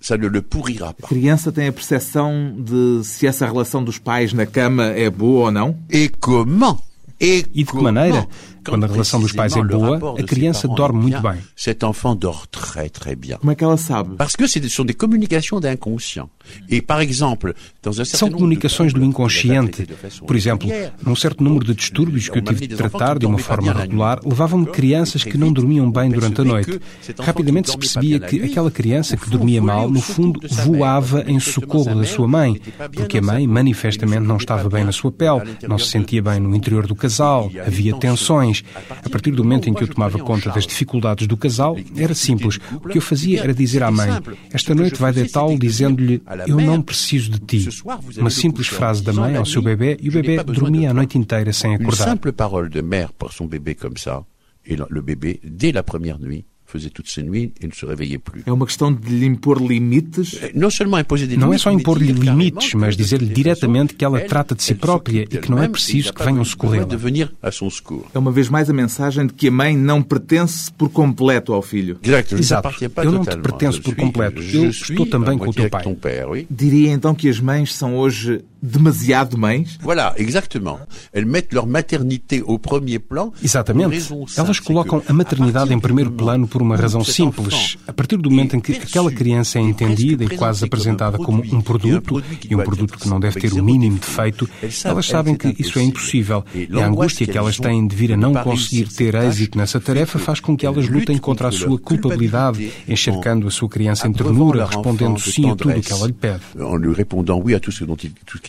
ça 0.00 0.16
ne 0.16 0.26
le 0.26 0.42
pourrira 0.42 0.88
A 0.90 0.92
pas. 0.92 1.08
criança 1.08 1.50
tem 1.50 1.66
a 1.68 1.72
percepção 1.72 2.52
de 2.58 3.02
se 3.04 3.26
essa 3.26 3.46
relação 3.46 3.82
dos 3.82 3.98
pais 3.98 4.32
na 4.34 4.44
cama 4.46 4.86
é 4.86 5.08
boa 5.10 5.46
ou 5.46 5.50
não? 5.50 5.76
Et 5.90 6.10
comment 6.20 6.78
Et, 7.20 7.46
E 7.54 7.64
de 7.64 7.70
que 7.70 7.82
maneira? 7.82 8.26
Quando 8.66 8.84
a 8.84 8.86
relação 8.86 9.20
dos 9.20 9.32
pais 9.32 9.54
é 9.56 9.62
boa, 9.62 10.18
a 10.18 10.22
criança 10.22 10.66
dorme 10.66 11.02
muito 11.02 11.20
bem. 11.20 11.38
Cet 11.54 11.84
enfant 11.84 12.16
dort 12.18 12.46
très 12.50 12.88
très 12.88 13.14
bien. 13.14 13.36
Como 13.38 13.52
é 13.52 13.54
que 13.54 13.62
ela 13.62 13.76
sabe? 13.76 14.16
Parce 14.16 14.36
que 14.36 14.48
ce 14.48 14.58
sont 14.68 14.86
des 14.86 14.94
communications 14.94 15.60
d'inconscient. 15.60 16.30
Et 16.68 16.80
par 16.80 17.00
exemple, 17.00 17.54
dans 17.82 18.00
un 18.00 18.04
certain 18.04 18.26
São 18.26 18.30
comunicações 18.30 18.92
do 18.92 19.00
on 19.00 19.04
inconsciente. 19.04 19.86
Por 20.26 20.36
exemplo, 20.36 20.68
num 21.04 21.14
certo 21.14 21.42
número 21.42 21.64
de 21.64 21.74
distúrbios 21.74 22.28
que 22.28 22.38
eu 22.38 22.42
tive 22.42 22.66
de 22.66 22.76
tratar 22.76 23.18
de 23.18 23.26
uma 23.26 23.38
forma 23.38 23.72
regular, 23.72 24.20
levavam-me 24.24 24.66
crianças 24.66 25.24
que 25.24 25.36
não 25.36 25.52
dormiam 25.52 25.90
bem 25.90 26.10
durante 26.10 26.40
a 26.40 26.44
noite. 26.44 26.80
Rapidamente 27.18 27.70
se 27.70 27.76
percebia 27.76 28.20
que 28.20 28.42
aquela 28.42 28.70
criança 28.70 29.16
que 29.16 29.28
dormia 29.28 29.60
mal, 29.60 29.90
no 29.90 30.00
fundo, 30.00 30.40
voava 30.64 31.24
em 31.26 31.38
socorro 31.38 31.94
da 31.94 32.04
sua 32.04 32.28
mãe, 32.28 32.60
porque 32.92 33.18
a 33.18 33.22
mãe 33.22 33.46
manifestamente 33.46 34.22
não 34.22 34.36
estava 34.36 34.68
bem 34.68 34.84
na 34.84 34.92
sua 34.92 35.12
pele, 35.12 35.56
não 35.68 35.78
se 35.78 35.90
sentia 35.90 36.22
bem 36.22 36.40
no 36.40 36.54
interior 36.54 36.86
do 36.86 36.94
casal, 37.04 37.50
havia 37.66 37.94
tensões. 37.96 38.64
A 39.04 39.10
partir 39.10 39.30
do 39.30 39.44
momento 39.44 39.68
em 39.68 39.74
que 39.74 39.84
eu 39.84 39.88
tomava 39.88 40.18
conta 40.18 40.50
das 40.50 40.66
dificuldades 40.66 41.26
do 41.26 41.36
casal, 41.36 41.76
era 41.96 42.14
simples. 42.14 42.58
O 42.72 42.88
que 42.88 42.98
eu 42.98 43.02
fazia 43.02 43.42
era 43.42 43.52
dizer 43.52 43.82
à 43.82 43.90
mãe: 43.90 44.10
Esta 44.50 44.74
noite 44.74 45.00
vai 45.00 45.12
deitá-lo 45.12 45.58
dizendo-lhe: 45.58 46.22
Eu 46.46 46.56
não 46.56 46.80
preciso 46.80 47.30
de 47.30 47.40
ti. 47.40 47.68
Uma 48.16 48.30
simples 48.30 48.68
frase 48.68 49.02
da 49.02 49.12
mãe 49.12 49.36
ao 49.36 49.44
seu 49.44 49.60
bebê 49.60 49.98
e 50.00 50.08
o 50.08 50.12
bebê 50.12 50.42
dormia 50.42 50.90
a 50.90 50.94
noite 50.94 51.18
inteira 51.18 51.52
sem 51.52 51.74
acordar. 51.74 52.08
simple 52.08 52.32
parole 52.32 52.68
de 52.68 52.80
mère 52.82 53.12
pour 53.12 53.32
son 53.32 53.46
bébé 53.46 53.74
comme 53.74 53.96
ça, 53.96 54.24
et 54.66 54.76
le 54.76 55.00
bébé, 55.00 55.40
dès 55.44 55.72
la 55.72 55.82
première 55.82 56.18
nuit, 56.18 56.44
faisait 56.74 56.90
toutes 56.90 57.08
ses 57.08 57.22
nuits 57.22 57.52
et 57.60 57.66
ne 57.66 57.72
se 57.72 57.86
réveillait 57.86 58.18
plus. 58.18 58.42
É 58.46 58.52
uma 58.52 58.66
questão 58.66 58.92
de 58.92 59.08
lhe 59.08 59.26
impor 59.26 59.58
limites? 59.60 60.40
Seulement 60.70 60.98
imposer 60.98 61.28
des 61.28 61.36
Não 61.38 61.52
é 61.52 61.58
só 61.58 61.70
impor-lhe 61.70 62.12
limites, 62.12 62.74
mas 62.74 62.96
dizer-lhe 62.96 63.32
diretamente 63.32 63.94
que 63.94 64.04
ela 64.04 64.20
trata 64.22 64.56
de 64.56 64.62
si 64.62 64.74
própria 64.74 65.22
e 65.22 65.26
que 65.26 65.50
não 65.50 65.62
é 65.62 65.68
preciso 65.68 66.12
que 66.12 66.24
venham 66.24 66.44
socorrê-la. 66.44 66.84
besoin 66.84 66.98
de 66.98 67.04
venir 67.04 67.32
à 67.40 67.52
son 67.52 67.70
secours. 67.70 68.06
É 68.12 68.18
uma 68.18 68.32
vez 68.32 68.48
mais 68.48 68.68
a 68.68 68.72
mensagem 68.72 69.26
de 69.26 69.32
que 69.32 69.48
a 69.48 69.50
mãe 69.52 69.76
não 69.76 70.02
pertence 70.02 70.72
por 70.72 70.88
completo 70.90 71.52
ao 71.52 71.62
filho. 71.62 71.98
Exato. 72.02 72.68
Eu 73.02 73.12
não 73.12 73.24
te 73.24 73.36
pertenço 73.38 73.80
por 73.80 73.94
completo. 73.94 74.42
Eu 74.42 74.70
estou 74.70 75.06
também 75.06 75.38
com 75.38 75.50
o 75.50 75.54
teu 75.54 75.70
pai. 75.70 75.84
Diria 76.50 76.90
então 76.90 77.14
que 77.14 77.28
as 77.28 77.38
mães 77.38 77.72
são 77.72 77.96
hoje 77.96 78.42
demasiado 78.64 79.36
mães? 79.36 79.78
Voilà, 79.80 80.14
exactement. 80.16 80.78
Elles 81.12 81.26
mettent 81.26 81.52
leur 81.52 81.66
maternité 81.66 82.42
au 82.42 82.58
premier 82.58 82.98
plan. 82.98 83.30
Exatamente. 83.42 84.08
Elas 84.36 84.58
colocam 84.58 85.02
a 85.06 85.12
maternidade 85.12 85.72
em 85.72 85.78
primeiro 85.78 86.10
plano 86.10 86.48
por 86.48 86.62
uma 86.62 86.76
razão 86.76 87.04
simples. 87.04 87.76
A 87.86 87.92
partir 87.92 88.16
do 88.16 88.30
momento 88.30 88.56
em 88.56 88.60
que 88.60 88.72
aquela 88.72 89.10
criança 89.10 89.58
é 89.58 89.62
entendida 89.62 90.24
e 90.24 90.36
quase 90.36 90.64
apresentada 90.64 91.18
como 91.18 91.42
um 91.42 91.60
produto, 91.60 92.22
e 92.48 92.54
um 92.54 92.62
produto 92.62 92.98
que 92.98 93.08
não 93.08 93.20
deve 93.20 93.40
ter 93.40 93.52
o 93.52 93.62
mínimo 93.62 93.98
defeito, 93.98 94.48
elas 94.84 95.06
sabem 95.06 95.34
que 95.34 95.54
isso 95.58 95.78
é 95.78 95.82
impossível. 95.82 96.44
E 96.54 96.68
a 96.80 96.86
angústia 96.86 97.26
que 97.26 97.36
elas 97.36 97.58
têm 97.58 97.86
de 97.86 97.94
vir 97.94 98.12
a 98.12 98.16
não 98.16 98.32
conseguir 98.34 98.88
ter 98.88 99.14
êxito 99.14 99.58
nessa 99.58 99.78
tarefa 99.78 100.18
faz 100.18 100.40
com 100.40 100.56
que 100.56 100.64
elas 100.64 100.88
lutem 100.88 101.18
contra 101.18 101.48
a 101.48 101.52
sua 101.52 101.78
culpabilidade, 101.78 102.72
enxergando 102.88 103.46
a 103.46 103.50
sua 103.50 103.68
criança 103.68 104.08
em 104.08 104.12
ternura, 104.12 104.66
respondendo 104.66 105.20
sim 105.20 105.50
a 105.50 105.56
tudo 105.56 105.76
o 105.76 105.82
que 105.82 105.92
ela 105.92 106.06
lhe 106.06 106.12
pede. 106.12 106.40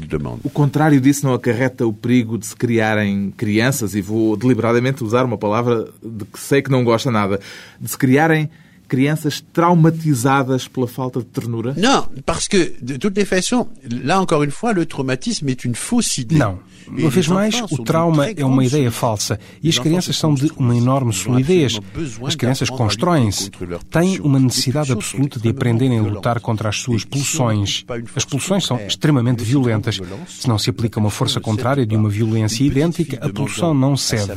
Demande. 0.07 0.41
O 0.43 0.49
contrário 0.49 0.99
disso 0.99 1.25
não 1.25 1.33
acarreta 1.33 1.85
o 1.85 1.93
perigo 1.93 2.37
de 2.37 2.45
se 2.45 2.55
criarem 2.55 3.31
crianças, 3.35 3.95
e 3.95 4.01
vou 4.01 4.35
deliberadamente 4.35 5.03
usar 5.03 5.25
uma 5.25 5.37
palavra 5.37 5.87
de 6.03 6.25
que 6.25 6.39
sei 6.39 6.61
que 6.61 6.71
não 6.71 6.83
gosta 6.83 7.11
nada, 7.11 7.39
de 7.79 7.89
se 7.89 7.97
criarem 7.97 8.49
crianças 8.87 9.43
traumatizadas 9.53 10.67
pela 10.67 10.87
falta 10.87 11.19
de 11.19 11.25
ternura? 11.25 11.73
Non, 11.77 12.07
parce 12.25 12.47
que, 12.47 12.75
de 12.81 12.97
toutes 12.97 13.17
les 13.17 13.25
façons, 13.25 13.67
là 13.89 14.19
encore 14.19 14.43
une 14.43 14.51
fois, 14.51 14.73
le 14.73 14.85
traumatisme 14.85 15.49
est 15.49 15.65
une 15.65 15.75
fausse 15.75 16.17
idée. 16.17 16.37
Não. 16.37 16.59
Uma 16.87 17.09
vez 17.09 17.27
mais, 17.27 17.61
o 17.71 17.83
trauma 17.83 18.29
é 18.29 18.45
uma 18.45 18.63
ideia 18.63 18.91
falsa 18.91 19.39
e 19.61 19.69
as 19.69 19.79
crianças 19.79 20.17
são 20.17 20.33
de 20.33 20.51
uma 20.55 20.75
enorme 20.75 21.13
solidez. 21.13 21.79
As 22.25 22.35
crianças 22.35 22.69
constroem-se, 22.69 23.49
têm 23.89 24.19
uma 24.19 24.39
necessidade 24.39 24.91
absoluta 24.91 25.39
de 25.39 25.49
aprenderem 25.49 25.99
a 25.99 26.03
lutar 26.03 26.39
contra 26.39 26.69
as 26.69 26.77
suas 26.77 27.03
pulsões. 27.03 27.83
As 28.15 28.23
pulsões 28.23 28.65
são 28.65 28.77
extremamente 28.77 29.43
violentas. 29.43 29.99
Se 30.27 30.47
não 30.47 30.57
se 30.57 30.69
aplica 30.69 30.99
uma 30.99 31.09
força 31.09 31.39
contrária 31.39 31.85
de 31.85 31.95
uma 31.95 32.09
violência 32.09 32.63
idêntica, 32.63 33.17
a 33.25 33.29
pulsão 33.29 33.73
não 33.73 33.97
cede. 33.97 34.33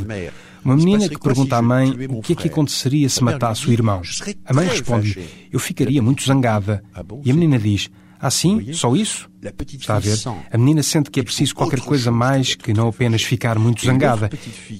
Uma 0.64 0.76
menina 0.76 1.08
que 1.08 1.18
pergunta 1.18 1.56
à 1.56 1.62
mãe 1.62 1.90
o 2.08 2.20
que 2.22 2.32
é 2.32 2.36
que 2.36 2.48
aconteceria 2.48 3.08
se 3.08 3.22
matasse 3.22 3.68
o 3.68 3.72
irmão. 3.72 4.02
A 4.44 4.52
mãe 4.52 4.66
responde: 4.66 5.18
Eu 5.50 5.58
ficaria 5.58 6.02
muito 6.02 6.24
zangada. 6.24 6.82
E 7.24 7.30
a 7.30 7.34
menina 7.34 7.58
diz: 7.58 7.90
Assim, 8.20 8.72
só 8.72 8.94
isso? 8.96 9.30
Está 9.40 9.96
a 9.96 9.98
ver? 10.00 10.18
A 10.50 10.58
menina 10.58 10.82
sente 10.82 11.10
que 11.10 11.20
é 11.20 11.22
preciso 11.22 11.54
qualquer 11.54 11.80
coisa 11.80 12.10
mais 12.10 12.56
que 12.56 12.72
não 12.72 12.88
apenas 12.88 13.22
ficar 13.22 13.56
muito 13.56 13.86
zangada. 13.86 14.28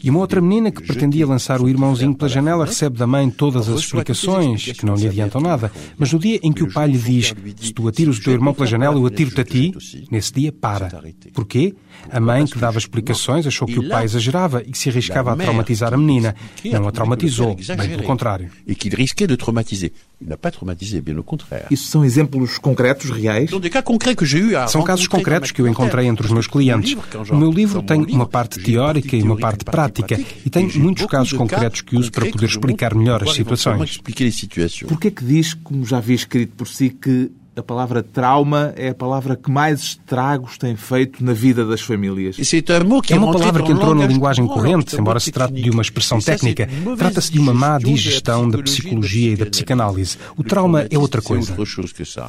E 0.03 0.11
uma 0.11 0.19
outra 0.19 0.41
menina 0.41 0.73
que 0.73 0.83
pretendia 0.83 1.27
lançar 1.27 1.61
o 1.61 1.69
irmãozinho 1.69 2.13
pela 2.13 2.29
janela 2.29 2.67
recebe 2.67 2.99
da 2.99 3.07
mãe 3.07 3.31
todas 3.31 3.69
as 3.69 3.81
explicações, 3.81 4.65
que 4.73 4.85
não 4.85 4.97
lhe 4.97 5.07
adiantam 5.07 5.41
nada. 5.41 5.71
Mas 5.97 6.13
no 6.13 6.19
dia 6.19 6.41
em 6.43 6.53
que 6.53 6.65
o 6.65 6.73
pai 6.73 6.89
lhe 6.89 6.99
diz: 6.99 7.33
Se 7.61 7.73
tu 7.73 7.87
atiras 7.87 8.19
o 8.19 8.23
teu 8.23 8.33
irmão 8.33 8.53
pela 8.53 8.67
janela, 8.67 8.97
eu 8.97 9.07
atiro-te 9.07 9.41
a 9.41 9.45
ti, 9.45 9.73
nesse 10.11 10.33
dia 10.33 10.51
para. 10.51 10.91
Porquê? 11.33 11.75
A 12.11 12.19
mãe 12.19 12.45
que 12.45 12.59
dava 12.59 12.79
explicações 12.79 13.47
achou 13.47 13.67
que 13.67 13.79
o 13.79 13.89
pai 13.89 14.05
exagerava 14.05 14.63
e 14.63 14.73
que 14.73 14.79
se 14.79 14.89
arriscava 14.89 15.33
a 15.33 15.37
traumatizar 15.37 15.95
a 15.95 15.97
menina. 15.97 16.35
Não 16.65 16.89
a 16.89 16.93
traumatizou, 16.93 17.55
bem 17.55 17.89
pelo 17.91 18.03
contrário. 18.03 18.51
Et 18.67 18.75
qu'il 18.75 18.95
risquait 18.95 19.29
de 19.29 19.37
traumatiser. 19.37 19.93
Il 20.21 20.29
n'a 20.29 20.37
pas 20.37 20.51
traumatisé, 20.51 21.01
bien 21.01 21.17
au 21.17 21.23
contraire. 21.23 21.67
Isso 21.71 21.87
são 21.87 22.05
exemplos 22.05 22.59
concretos, 22.59 23.09
reais? 23.11 23.49
Dans 23.51 23.61
des 23.61 23.71
cas 23.71 23.83
concrets 23.83 24.17
que 24.17 24.27
j'ai 24.27 24.41
eu 24.41 24.48
São 24.69 24.83
casos 24.83 25.07
concretos 25.07 25.51
que 25.51 25.61
eu 25.61 25.67
ma 25.67 25.71
encontrei 25.71 26.07
entre 26.07 26.27
os 26.27 26.33
meus 26.33 26.47
clientes. 26.47 26.97
O 27.31 27.37
meu 27.37 27.51
livro 27.51 27.83
tem 27.83 28.05
uma 28.05 28.27
parte 28.27 28.61
teórica 28.61 29.17
e 29.17 29.23
uma 29.23 29.37
parte 29.37 29.65
prática 29.65 30.19
e 30.45 30.51
tem 30.51 30.69
muitos 30.75 31.07
casos 31.07 31.33
concretos 31.33 31.81
que 31.81 31.97
uso 31.97 32.11
para 32.11 32.27
poder 32.27 32.47
explicar 32.47 32.95
melhor 32.95 33.23
as 33.23 33.35
situações. 33.35 33.99
Por 33.99 35.01
que 35.01 35.09
é 35.09 35.11
que 35.11 35.25
diz, 35.25 35.55
como 35.55 35.85
já 35.85 36.01
vi 36.01 36.15
escrito 36.15 36.55
por 36.57 36.69
si, 36.69 36.91
que 36.91 37.31
a 37.59 37.63
palavra 37.63 38.03
trauma 38.03 38.73
é 38.77 38.91
a 38.91 38.95
palavra 38.95 39.35
que 39.35 39.51
mais 39.51 39.81
estragos 39.81 40.57
tem 40.57 40.77
feito 40.77 41.25
na 41.25 41.33
vida 41.33 41.65
das 41.65 41.81
famílias? 41.81 42.39
É 42.39 42.43
est 42.43 43.13
uma 43.13 43.33
palavra 43.33 43.63
que 43.63 43.73
entrou 43.73 43.95
na 43.95 44.07
linguagem 44.07 44.47
corrente, 44.47 44.95
embora 44.97 45.19
se 45.19 45.33
trate 45.33 45.55
de 45.55 45.71
uma 45.71 45.83
expressão 45.83 46.21
técnica. 46.21 46.69
Trata-se 46.97 47.33
de 47.33 47.39
uma 47.39 47.53
má 47.53 47.79
digestão 47.79 48.49
da 48.49 48.59
psicologia 48.59 49.33
e 49.33 49.37
da 49.37 49.47
psicanálise. 49.47 50.17
O 50.37 50.45
trauma 50.45 50.87
é 50.89 50.99
outra 50.99 51.21
C'est 51.21 51.29
coisa. 51.29 51.57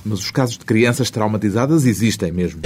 Mas 0.03 0.19
os 0.19 0.31
casos 0.31 0.57
de 0.57 0.65
crianças 0.65 1.11
traumatizadas 1.11 1.85
existem 1.85 2.31
mesmo. 2.31 2.61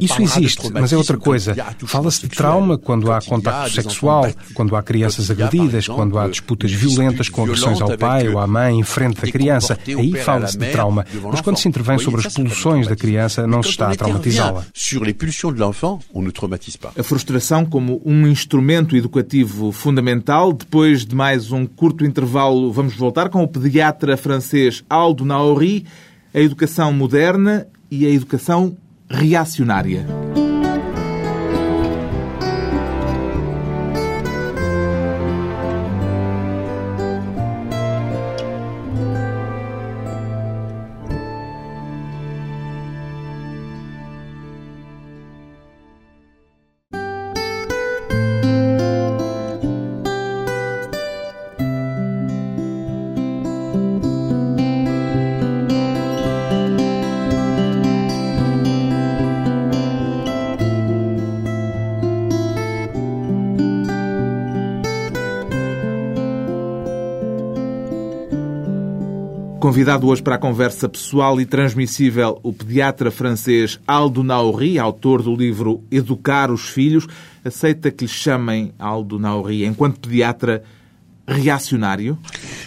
Isso 0.00 0.22
existe, 0.22 0.72
mas 0.72 0.92
é 0.92 0.96
outra 0.96 1.18
coisa. 1.18 1.54
Fala-se 1.84 2.22
de 2.22 2.28
trauma 2.28 2.78
quando 2.78 3.12
há 3.12 3.20
contacto 3.20 3.74
sexual, 3.74 4.26
quando 4.54 4.74
há 4.74 4.82
crianças 4.82 5.30
agredidas, 5.30 5.86
quando 5.86 6.18
há 6.18 6.28
disputas 6.28 6.72
violentas 6.72 7.28
com 7.28 7.42
agressões 7.42 7.80
ao 7.80 7.96
pai 7.98 8.28
ou 8.28 8.38
à 8.38 8.46
mãe 8.46 8.78
em 8.78 8.84
frente 8.84 9.20
da 9.20 9.30
criança. 9.30 9.78
Aí 9.86 10.12
père 10.12 10.45
la 10.54 10.66
de 10.66 10.72
trauma. 10.72 11.06
Mas 11.30 11.40
quando 11.40 11.58
se 11.58 11.68
intervém 11.68 11.98
sobre 11.98 12.26
as 12.26 12.32
pulsões 12.32 12.86
da 12.86 12.96
criança, 12.96 13.46
não 13.46 13.62
se 13.62 13.70
está 13.70 13.90
a 13.90 13.96
traumatizá-la. 13.96 14.64
Sur 14.72 15.04
les 15.04 15.14
pulsions 15.14 15.52
de 15.52 15.60
l'enfant, 15.60 15.98
on 16.14 16.22
ne 16.22 16.30
traumatise 16.30 16.78
pas. 16.78 16.92
A 16.98 17.02
frustração 17.02 17.64
como 17.64 18.00
um 18.04 18.26
instrumento 18.26 18.96
educativo 18.96 19.72
fundamental. 19.72 20.52
Depois 20.52 21.04
de 21.04 21.14
mais 21.14 21.52
um 21.52 21.66
curto 21.66 22.04
intervalo, 22.04 22.72
vamos 22.72 22.94
voltar 22.94 23.28
com 23.28 23.42
o 23.42 23.48
pediatra 23.48 24.16
francês 24.16 24.84
Aldo 24.88 25.24
Naori, 25.24 25.86
a 26.34 26.40
educação 26.40 26.92
moderna 26.92 27.66
e 27.90 28.06
a 28.06 28.10
educação 28.10 28.76
reacionária. 29.08 30.06
Convidado 69.66 70.06
hoje 70.06 70.22
para 70.22 70.36
a 70.36 70.38
conversa 70.38 70.88
pessoal 70.88 71.40
e 71.40 71.44
transmissível, 71.44 72.38
o 72.44 72.52
pediatra 72.52 73.10
francês 73.10 73.80
Aldo 73.84 74.22
Naori, 74.22 74.78
autor 74.78 75.24
do 75.24 75.34
livro 75.34 75.82
Educar 75.90 76.52
os 76.52 76.68
Filhos, 76.68 77.08
aceita 77.44 77.90
que 77.90 78.04
lhe 78.04 78.08
chamem 78.08 78.72
Aldo 78.78 79.18
Naori, 79.18 79.64
enquanto 79.64 79.98
pediatra, 79.98 80.62
reacionário? 81.26 82.16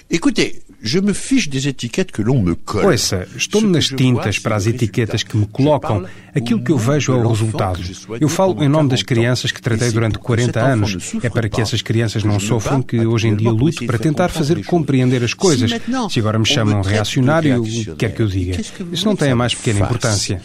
Écoutez, 0.09 0.59
je 0.81 0.99
me 0.99 1.13
fiche 1.13 1.49
des 1.49 1.67
étiquettes 1.67 2.11
que 2.11 2.21
l'on 2.21 2.41
me 2.41 2.55
colle. 2.55 2.85
Ouça, 2.85 3.27
estou-me 3.35 3.69
nas 3.69 3.87
tintas 3.87 4.39
para 4.39 4.55
as 4.55 4.65
etiquetas 4.65 5.23
que 5.23 5.35
me 5.35 5.45
colocam. 5.45 6.05
Aquilo 6.33 6.63
que 6.63 6.71
eu 6.71 6.77
vejo 6.77 7.11
é 7.11 7.15
o 7.15 7.27
resultado. 7.27 7.81
Eu 8.19 8.29
falo 8.29 8.63
em 8.63 8.69
nome 8.69 8.89
das 8.89 9.03
crianças 9.03 9.51
que 9.51 9.61
tratei 9.61 9.91
durante 9.91 10.17
40 10.17 10.59
anos. 10.59 11.15
É 11.21 11.29
para 11.29 11.49
que 11.49 11.61
essas 11.61 11.81
crianças 11.81 12.23
não 12.23 12.39
sofram 12.39 12.81
que 12.81 13.05
hoje 13.05 13.27
em 13.27 13.35
dia 13.35 13.51
luto 13.51 13.85
para 13.85 13.97
tentar 13.97 14.29
fazer 14.29 14.63
compreender 14.65 15.23
as 15.23 15.33
coisas. 15.33 15.71
Se 16.09 16.19
agora 16.19 16.39
me 16.39 16.45
chamam 16.45 16.81
reacionário, 16.81 17.61
o 17.61 17.65
que 17.65 17.95
quer 17.95 18.13
que 18.13 18.21
eu 18.21 18.27
diga? 18.27 18.61
Isso 18.91 19.05
não 19.05 19.15
tem 19.15 19.31
a 19.31 19.35
mais 19.35 19.53
pequena 19.53 19.81
importância. 19.81 20.41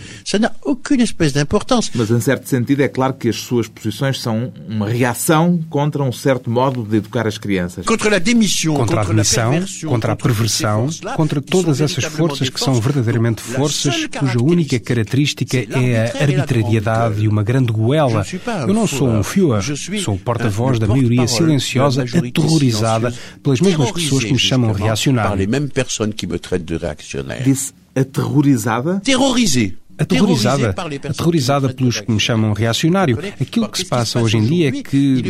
Mas, 1.95 2.11
em 2.11 2.21
certo 2.21 2.49
sentido, 2.49 2.81
é 2.83 2.89
claro 2.89 3.15
que 3.15 3.29
as 3.29 3.37
suas 3.37 3.69
posições 3.69 4.21
são 4.21 4.53
uma 4.69 4.89
reação 4.89 5.63
contra 5.69 6.03
um 6.03 6.13
certo 6.13 6.51
modo 6.51 6.83
de 6.83 6.97
educar 6.97 7.27
as 7.27 7.39
crianças. 7.39 7.85
Contra 7.87 8.17
a 8.17 8.21
perversion, 8.21 8.75
contra 8.75 9.01
a 9.01 9.05
contre 9.05 10.24
toutes 10.24 10.24
ces 10.24 10.24
perversão, 10.25 10.89
contra 11.17 11.41
todas 11.41 11.81
essas 11.81 12.05
forças 12.05 12.49
que 12.49 12.59
são 12.59 12.75
verdadeiramente 12.75 13.43
forças 13.43 14.07
cuja 14.19 14.39
única 14.43 14.79
característica 14.81 15.57
é 15.57 16.13
a 16.19 16.23
arbitrariedade 16.23 17.25
e 17.25 17.29
uma 17.29 17.43
grande 17.43 17.73
goela. 17.73 18.25
Eu 18.67 18.75
não 18.75 18.87
sou 18.87 19.09
um 19.09 19.23
Führer, 19.23 19.63
sou 20.03 20.15
o 20.15 20.19
porta-voz 20.19 20.79
da 20.79 20.87
maioria 20.87 21.27
silenciosa, 21.27 22.03
aterrorizada 22.03 23.15
pelas 23.43 23.61
mesmas 23.61 23.93
pessoas 23.93 24.25
que 24.25 24.33
me 24.33 24.39
chamam 24.39 24.73
reacionário. 24.73 25.49
mêmes 25.55 25.71
personnes 25.71 26.15
qui 26.15 26.27
me 26.27 26.39
traitent 26.39 26.67
de 26.67 26.77
réactionnaire. 26.77 27.45
Disse 27.45 27.73
aterrorizada? 27.95 29.01
Terrorisé. 29.05 29.75
Aterrorizada, 29.97 30.71
aterrorizada 30.71 31.69
pelos 31.73 32.01
que 32.01 32.11
me 32.11 32.19
chamam 32.19 32.53
reacionário. 32.53 33.19
Aquilo 33.41 33.69
que 33.69 33.79
se 33.79 33.85
passa 33.85 34.21
hoje 34.21 34.37
em 34.37 34.45
dia 34.45 34.69
é 34.69 34.83
que 34.83 35.23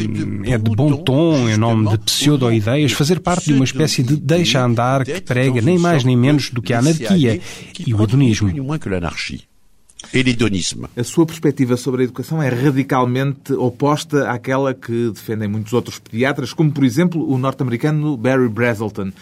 é 0.44 0.56
de 0.58 0.70
bom 0.70 0.96
tom, 0.96 1.48
em 1.48 1.56
nome 1.56 1.90
de 1.90 1.98
pseudo-ideias, 1.98 2.92
fazer 2.92 3.20
parte 3.20 3.46
de 3.46 3.52
uma 3.52 3.64
espécie 3.64 4.02
de 4.02 4.16
deixa-andar 4.16 5.04
que 5.04 5.20
prega 5.20 5.60
nem 5.60 5.78
mais 5.78 6.04
nem 6.04 6.16
menos 6.16 6.50
do 6.50 6.62
que 6.62 6.72
a 6.72 6.78
anarquia 6.78 7.40
e 7.86 7.94
o 7.94 8.02
hedonismo. 8.02 8.50
A 10.96 11.04
sua 11.04 11.26
perspectiva 11.26 11.76
sobre 11.76 12.02
a 12.02 12.04
educação 12.04 12.42
é 12.42 12.48
radicalmente 12.48 13.52
oposta 13.52 14.30
àquela 14.30 14.74
que 14.74 15.10
defendem 15.10 15.48
muitos 15.48 15.72
outros 15.72 15.98
pediatras, 15.98 16.52
como, 16.52 16.70
por 16.70 16.84
exemplo, 16.84 17.26
o 17.28 17.38
norte-americano 17.38 18.16
Barry 18.16 18.48
Brazelton. 18.48 19.12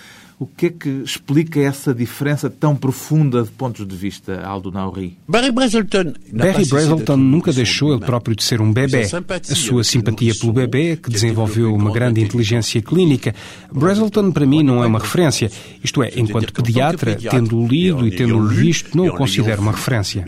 O 0.42 0.46
que 0.57 0.66
é 0.66 0.70
que 0.70 0.88
explica 1.05 1.61
essa 1.61 1.94
diferença 1.94 2.50
tão 2.50 2.74
profunda 2.74 3.44
de 3.44 3.50
pontos 3.50 3.87
de 3.87 3.94
vista, 3.94 4.44
Aldo 4.44 4.72
Nauri? 4.72 5.16
Barry 5.28 5.52
Brazelton, 5.52 6.14
Barry 6.33 6.66
Brazelton 6.66 7.16
nunca 7.16 7.52
deixou 7.52 7.94
ele 7.94 8.05
próprio 8.05 8.35
de 8.35 8.42
ser 8.42 8.61
um 8.61 8.72
bebê. 8.72 9.05
A 9.05 9.55
sua 9.55 9.85
simpatia 9.85 10.35
pelo 10.35 10.52
bebê, 10.52 10.96
que 10.96 11.09
desenvolveu 11.09 11.72
uma 11.72 11.92
grande 11.92 12.20
inteligência 12.20 12.83
clínica, 12.83 13.33
Brazelton 13.72 14.33
para 14.33 14.44
mim 14.44 14.64
não 14.64 14.83
é 14.83 14.87
uma 14.88 14.98
referência. 14.98 15.48
Isto 15.81 16.02
é, 16.02 16.11
enquanto 16.16 16.52
pediatra, 16.52 17.14
tendo 17.14 17.64
lido 17.64 18.05
e 18.05 18.11
tendo 18.11 18.44
visto, 18.48 18.96
não 18.96 19.07
o 19.07 19.16
considero 19.16 19.62
uma 19.62 19.70
referência. 19.70 20.24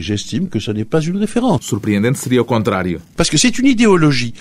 Surpreendente 1.60 2.20
seria 2.20 2.40
o 2.40 2.44
contrário. 2.44 3.02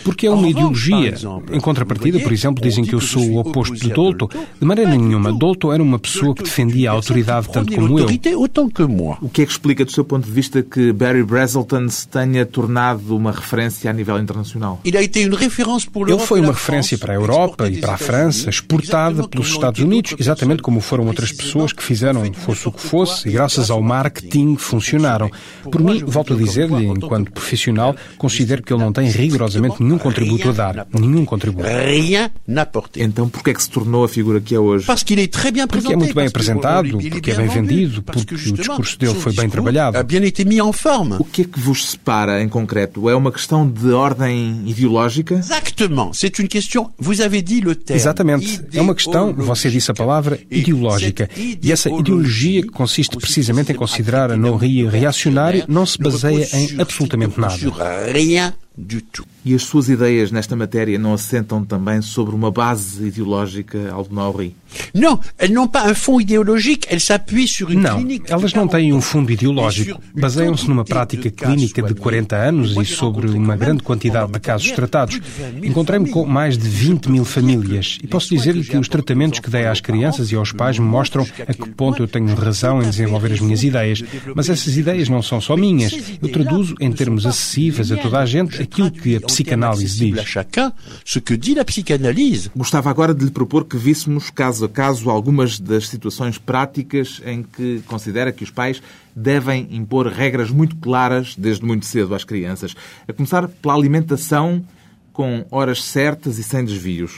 Porque 0.03 0.27
é 0.27 0.29
uma 0.29 0.47
ideologia. 0.47 1.15
Em 1.51 1.59
contrapartida, 1.59 2.19
por 2.19 2.31
exemplo, 2.31 2.61
dizem 2.63 2.85
que 2.85 2.93
eu 2.93 3.01
sou 3.01 3.27
o 3.27 3.37
oposto 3.39 3.73
de 3.73 3.89
Dolto. 3.89 4.29
De 4.59 4.67
maneira 4.67 4.91
nenhuma. 4.91 5.33
Dolto 5.33 5.62
era 5.71 5.83
uma 5.83 5.99
pessoa 5.99 6.33
que 6.33 6.43
defendia 6.43 6.89
a 6.89 6.93
autoridade 6.93 7.47
tanto 7.49 7.73
como 7.73 7.99
eu. 7.99 8.05
O 9.21 9.29
que 9.29 9.41
é 9.43 9.45
que 9.45 9.51
explica, 9.51 9.85
do 9.85 9.91
seu 9.91 10.03
ponto 10.03 10.25
de 10.25 10.31
vista, 10.31 10.61
que 10.63 10.91
Barry 10.91 11.23
Brazelton 11.23 11.87
se 11.89 12.07
tenha 12.07 12.45
tornado 12.45 13.15
uma 13.15 13.31
referência 13.31 13.89
a 13.89 13.93
nível 13.93 14.17
internacional? 14.19 14.81
Ele 14.83 16.19
foi 16.19 16.39
uma 16.41 16.51
referência 16.53 16.97
para 16.97 17.13
a 17.13 17.15
Europa 17.15 17.69
e 17.69 17.77
para 17.77 17.93
a 17.93 17.97
França, 17.97 18.49
exportada 18.49 19.27
pelos 19.27 19.49
Estados 19.49 19.79
Unidos, 19.79 20.15
exatamente 20.19 20.61
como 20.61 20.81
foram 20.81 21.05
outras 21.07 21.31
pessoas 21.31 21.71
que 21.71 21.83
fizeram 21.83 22.23
fosse 22.33 22.67
o 22.67 22.71
que 22.71 22.81
fosse, 22.81 23.29
e 23.29 23.31
graças 23.31 23.69
ao 23.69 23.81
marketing 23.81 24.55
funcionaram. 24.55 25.29
Por 25.63 25.81
mim, 25.81 26.03
volto 26.05 26.33
a 26.33 26.37
dizer-lhe, 26.37 26.85
enquanto 26.87 27.31
profissional, 27.31 27.95
considero 28.17 28.63
que 28.63 28.73
ele 28.73 28.81
não 28.81 28.91
tem 28.91 29.09
rigorosamente 29.09 29.81
nenhum 29.81 29.97
contributo 29.97 30.49
a 30.49 30.51
dar. 30.51 30.87
Nenhum 30.91 31.25
contributo. 31.25 31.67
Então, 32.99 33.29
por 33.29 33.43
que 33.43 33.51
é 33.51 33.53
que 33.53 33.61
se 33.61 33.69
tornou 33.69 34.03
a 34.03 34.09
figura 34.09 34.39
que 34.41 34.55
é 34.55 34.59
hoje? 34.59 34.85
Porque 35.67 35.93
é 35.93 35.97
muito 35.97 36.15
bem 36.15 36.27
apresentado, 36.27 36.97
porque 37.09 37.31
é 37.31 37.35
bem 37.35 37.47
vendido, 37.47 38.03
porque 38.03 38.33
o 38.35 38.37
discurso 38.37 38.99
dele 38.99 39.13
foi 39.15 39.33
bem 39.33 39.49
trabalhado. 39.49 39.97
O 41.19 41.23
que 41.25 41.41
é 41.41 41.45
que 41.45 41.59
vos 41.59 41.89
separa 41.91 42.41
em 42.41 42.49
concreto? 42.49 43.09
É 43.09 43.15
uma 43.15 43.31
questão 43.31 43.67
de 43.67 43.91
ordem 43.91 44.63
ideológica? 44.65 45.41
Exatamente. 47.93 48.61
É 48.73 48.81
uma 48.81 48.95
questão, 48.95 49.33
você 49.33 49.69
disse 49.69 49.91
a 49.91 49.93
palavra, 49.93 50.39
ideológica. 50.49 51.29
E 51.61 51.71
essa 51.71 51.89
ideologia, 51.89 52.61
que 52.61 52.69
consiste 52.69 53.17
precisamente 53.17 53.71
em 53.71 53.75
considerar 53.75 54.31
a 54.31 54.37
Norri 54.37 54.85
reacionário, 54.87 55.63
não 55.67 55.85
se 55.85 55.97
baseia 55.97 56.47
em 56.53 56.79
absolutamente 56.79 57.39
nada. 57.39 57.53
E 59.45 59.53
as 59.53 59.61
suas 59.63 59.87
ideias 59.87 60.31
nesta 60.31 60.55
matéria 60.55 60.97
não 60.97 61.13
assentam 61.13 61.63
também 61.63 62.01
sobre 62.01 62.33
uma 62.33 62.49
base 62.49 63.05
ideológica, 63.05 63.91
Aldo 63.91 64.15
Nauri? 64.15 64.55
Não, 67.75 68.03
elas 68.27 68.53
não 68.53 68.67
têm 68.67 68.93
um 68.93 69.01
fundo 69.01 69.31
ideológico. 69.31 70.01
Baseiam-se 70.15 70.67
numa 70.67 70.83
prática 70.83 71.29
clínica 71.29 71.83
de 71.83 71.93
40 71.93 72.35
anos 72.35 72.75
e 72.77 72.85
sobre 72.85 73.27
uma 73.27 73.55
grande 73.55 73.83
quantidade 73.83 74.31
de 74.31 74.39
casos 74.39 74.71
tratados. 74.71 75.19
Encontrei-me 75.61 76.09
com 76.09 76.25
mais 76.25 76.57
de 76.57 76.67
20 76.67 77.11
mil 77.11 77.25
famílias 77.25 77.99
e 78.01 78.07
posso 78.07 78.29
dizer-lhe 78.29 78.63
que 78.63 78.77
os 78.77 78.87
tratamentos 78.87 79.39
que 79.39 79.49
dei 79.49 79.67
às 79.67 79.81
crianças 79.81 80.31
e 80.31 80.35
aos 80.35 80.51
pais 80.51 80.79
me 80.79 80.85
mostram 80.85 81.27
a 81.47 81.53
que 81.53 81.69
ponto 81.69 82.01
eu 82.01 82.07
tenho 82.07 82.33
razão 82.33 82.81
em 82.81 82.89
desenvolver 82.89 83.33
as 83.33 83.39
minhas 83.39 83.63
ideias. 83.63 84.03
Mas 84.33 84.49
essas 84.49 84.75
ideias 84.77 85.09
não 85.09 85.21
são 85.21 85.39
só 85.39 85.55
minhas. 85.55 85.93
Eu 86.21 86.29
traduzo 86.29 86.75
em 86.79 86.91
termos 86.91 87.25
acessíveis 87.25 87.91
a 87.91 87.97
toda 87.97 88.19
a 88.19 88.25
gente 88.25 88.62
aquilo 88.63 88.91
que 88.91 89.15
a 89.15 89.21
psicanálise 89.21 89.97
diz. 89.97 90.15
Gostava 92.55 92.89
agora 92.89 93.13
de 93.13 93.25
lhe 93.25 93.31
propor 93.31 93.65
que 93.65 93.77
víssemos 93.77 94.29
caso 94.29 94.65
a 94.65 94.69
caso 94.69 95.09
algumas 95.09 95.59
das 95.59 95.87
situações 95.87 96.37
práticas 96.37 97.21
em 97.25 97.43
que 97.43 97.81
considera 97.87 98.31
que 98.31 98.43
os 98.43 98.49
pais 98.49 98.81
devem 99.15 99.67
impor 99.71 100.07
regras 100.07 100.49
muito 100.49 100.75
claras 100.77 101.35
desde 101.37 101.63
muito 101.65 101.85
cedo 101.85 102.15
às 102.15 102.23
crianças. 102.23 102.75
A 103.07 103.13
começar 103.13 103.47
pela 103.47 103.75
alimentação 103.75 104.63
com 105.13 105.45
horas 105.51 105.83
certas 105.83 106.39
e 106.39 106.43
sem 106.43 106.65
desvios. 106.65 107.13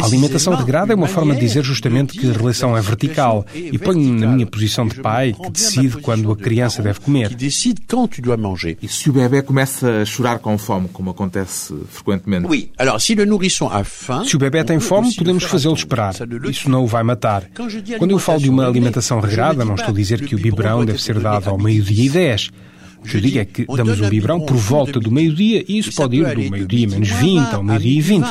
A 0.00 0.04
alimentação 0.04 0.54
regrada 0.56 0.92
é 0.92 0.96
uma 0.96 1.06
forma 1.06 1.32
de 1.34 1.40
dizer 1.40 1.62
justamente 1.64 2.18
que 2.18 2.28
a 2.28 2.32
relação 2.32 2.76
é 2.76 2.80
vertical 2.80 3.46
e 3.54 3.78
ponho-me 3.78 4.20
na 4.20 4.26
minha 4.26 4.46
posição 4.46 4.86
de 4.86 4.96
pai 4.96 5.32
que 5.32 5.50
decide 5.50 5.98
quando 5.98 6.32
a 6.32 6.36
criança 6.36 6.82
deve 6.82 7.00
comer. 7.00 7.36
E 8.82 8.88
se 8.88 9.08
o 9.08 9.12
bebê 9.12 9.42
começa 9.42 10.02
a 10.02 10.04
chorar 10.04 10.40
com 10.40 10.58
fome, 10.58 10.88
como 10.92 11.10
acontece 11.10 11.74
frequentemente? 11.88 12.68
Se 14.24 14.36
o 14.36 14.38
bebê 14.38 14.64
tem 14.64 14.80
fome, 14.80 15.14
podemos 15.14 15.44
fazê-lo 15.44 15.74
esperar. 15.74 16.14
Isso 16.50 16.68
não 16.68 16.82
o 16.82 16.86
vai 16.86 17.04
matar. 17.04 17.44
Quando 17.98 18.10
eu 18.10 18.18
falo 18.18 18.40
de 18.40 18.50
uma 18.50 18.66
alimentação 18.66 19.20
regrada, 19.20 19.64
não 19.64 19.76
estou 19.76 19.90
a 19.90 19.96
dizer 19.96 20.26
que 20.26 20.34
o 20.34 20.38
biberão 20.38 20.84
deve 20.84 21.00
ser 21.00 21.20
dado 21.20 21.48
ao 21.48 21.58
meio-dia 21.58 22.06
e 22.06 22.08
10. 22.08 22.50
O 23.00 23.08
que 23.08 23.16
eu 23.16 23.20
digo 23.20 23.38
é 23.38 23.44
que 23.44 23.64
damos 23.64 24.00
um 24.00 24.08
biberão 24.08 24.40
por 24.40 24.56
volta 24.56 24.98
do 24.98 25.10
meio-dia 25.10 25.64
e 25.68 25.78
isso 25.78 25.94
pode 25.94 26.16
ir 26.16 26.34
do 26.34 26.50
meio-dia 26.50 26.88
menos 26.88 27.08
20 27.08 27.54
ao 27.54 27.62
meio-dia 27.62 27.98
e 27.98 28.00
20. 28.00 28.26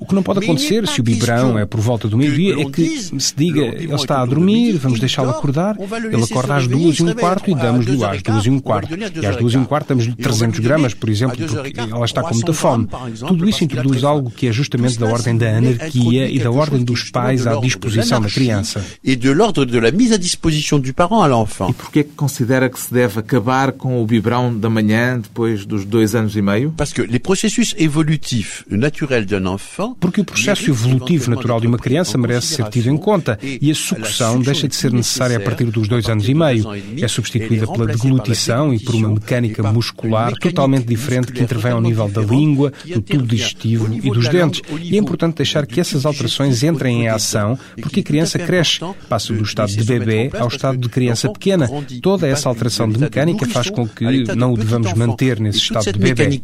O 0.00 0.06
que 0.06 0.14
não 0.14 0.22
pode 0.22 0.42
acontecer 0.42 0.88
se 0.88 0.98
o 1.00 1.04
biberão 1.04 1.58
é 1.58 1.66
por 1.66 1.78
volta 1.78 2.08
do 2.08 2.16
meio-dia 2.16 2.60
é 2.60 2.64
que 2.64 2.98
se 3.20 3.34
diga 3.36 3.60
ele 3.60 3.94
está 3.94 4.22
a 4.22 4.26
dormir, 4.26 4.78
vamos 4.78 4.98
deixá-lo 4.98 5.30
acordar, 5.30 5.76
ele 5.78 6.24
acorda 6.24 6.56
às 6.56 6.66
duas 6.66 6.96
e 6.96 7.02
um 7.02 7.14
quarto 7.14 7.50
e 7.50 7.54
damos-lhe 7.54 8.02
às 8.02 8.22
duas 8.22 8.46
e 8.46 8.50
um 8.50 8.58
quarto. 8.58 8.94
E 8.94 9.26
às 9.26 9.36
duas 9.36 9.52
e 9.52 9.58
um 9.58 9.64
quarto 9.64 9.88
damos-lhe 9.88 10.14
300 10.14 10.58
gramas, 10.60 10.94
por 10.94 11.10
exemplo, 11.10 11.36
porque 11.36 11.80
ela 11.80 12.04
está 12.06 12.22
com 12.22 12.34
muita 12.34 12.52
fome. 12.54 12.88
Tudo 13.18 13.48
isso 13.48 13.62
introduz 13.62 14.02
algo 14.02 14.30
que 14.30 14.48
é 14.48 14.52
justamente 14.52 14.98
da 14.98 15.06
ordem 15.06 15.36
da 15.36 15.58
anarquia 15.58 16.30
e 16.30 16.38
da 16.38 16.50
ordem 16.50 16.82
dos 16.82 17.10
pais 17.10 17.46
à 17.46 17.60
disposição 17.60 18.20
da 18.22 18.28
criança. 18.28 18.82
E 19.04 19.14
de 19.14 19.32
l'ordre 19.34 19.66
de 19.66 19.78
la 19.78 19.90
mise 19.90 20.14
à 20.14 20.18
disposition 20.18 20.80
du 20.80 20.94
parent 20.94 21.22
à 21.22 21.28
l'enfant. 21.28 21.68
E 21.68 21.74
porquê 21.74 22.04
que 22.04 22.14
considera 22.14 22.70
que 22.70 22.80
se 22.80 22.92
deve 22.92 23.20
acabar 23.20 23.72
com 23.72 24.02
o 24.02 24.06
biberão 24.06 24.56
da 24.56 24.70
manhã 24.70 25.18
depois 25.18 25.66
dos 25.66 25.84
dois 25.84 26.14
anos 26.14 26.34
e 26.36 26.42
meio? 26.42 26.72
Parce 26.76 26.94
que 26.94 27.02
les 27.02 27.18
processus 27.18 27.74
évolutifs 27.78 28.64
naturels 28.70 29.26
d'un 29.26 29.46
enfant 29.46 29.89
porque 29.98 30.20
o 30.20 30.24
processo 30.24 30.70
evolutivo 30.70 31.30
natural 31.30 31.60
de 31.60 31.66
uma 31.66 31.78
criança 31.78 32.18
merece 32.18 32.54
ser 32.54 32.68
tido 32.68 32.88
em 32.88 32.96
conta 32.96 33.38
e 33.42 33.70
a 33.70 33.74
sucção 33.74 34.40
deixa 34.40 34.68
de 34.68 34.74
ser 34.74 34.92
necessária 34.92 35.36
a 35.36 35.40
partir 35.40 35.64
dos 35.64 35.88
dois 35.88 36.06
anos 36.08 36.28
e 36.28 36.34
meio. 36.34 36.64
É 37.00 37.08
substituída 37.08 37.66
pela 37.66 37.86
deglutição 37.86 38.72
e 38.72 38.78
por 38.78 38.94
uma 38.94 39.08
mecânica 39.10 39.62
muscular 39.72 40.32
totalmente 40.34 40.86
diferente 40.86 41.32
que 41.32 41.42
intervém 41.42 41.72
ao 41.72 41.80
nível 41.80 42.08
da 42.08 42.22
língua, 42.22 42.72
do 42.86 43.00
tubo 43.00 43.26
digestivo 43.26 43.92
e 43.92 44.10
dos 44.10 44.28
dentes. 44.28 44.62
E 44.80 44.96
é 44.96 44.98
importante 44.98 45.36
deixar 45.36 45.66
que 45.66 45.80
essas 45.80 46.06
alterações 46.06 46.62
entrem 46.62 47.02
em 47.02 47.08
ação 47.08 47.58
porque 47.80 48.00
a 48.00 48.02
criança 48.02 48.38
cresce, 48.38 48.80
passa 49.08 49.32
do 49.32 49.42
estado 49.42 49.70
de 49.70 49.84
bebê 49.84 50.30
ao 50.38 50.48
estado 50.48 50.78
de 50.78 50.88
criança 50.88 51.30
pequena. 51.30 51.68
Toda 52.02 52.26
essa 52.26 52.48
alteração 52.48 52.88
de 52.88 52.98
mecânica 52.98 53.46
faz 53.46 53.70
com 53.70 53.86
que 53.86 54.04
não 54.34 54.52
o 54.52 54.56
devamos 54.56 54.92
manter 54.94 55.40
nesse 55.40 55.58
estado 55.58 55.92
de 55.92 55.98
bebê. 55.98 56.40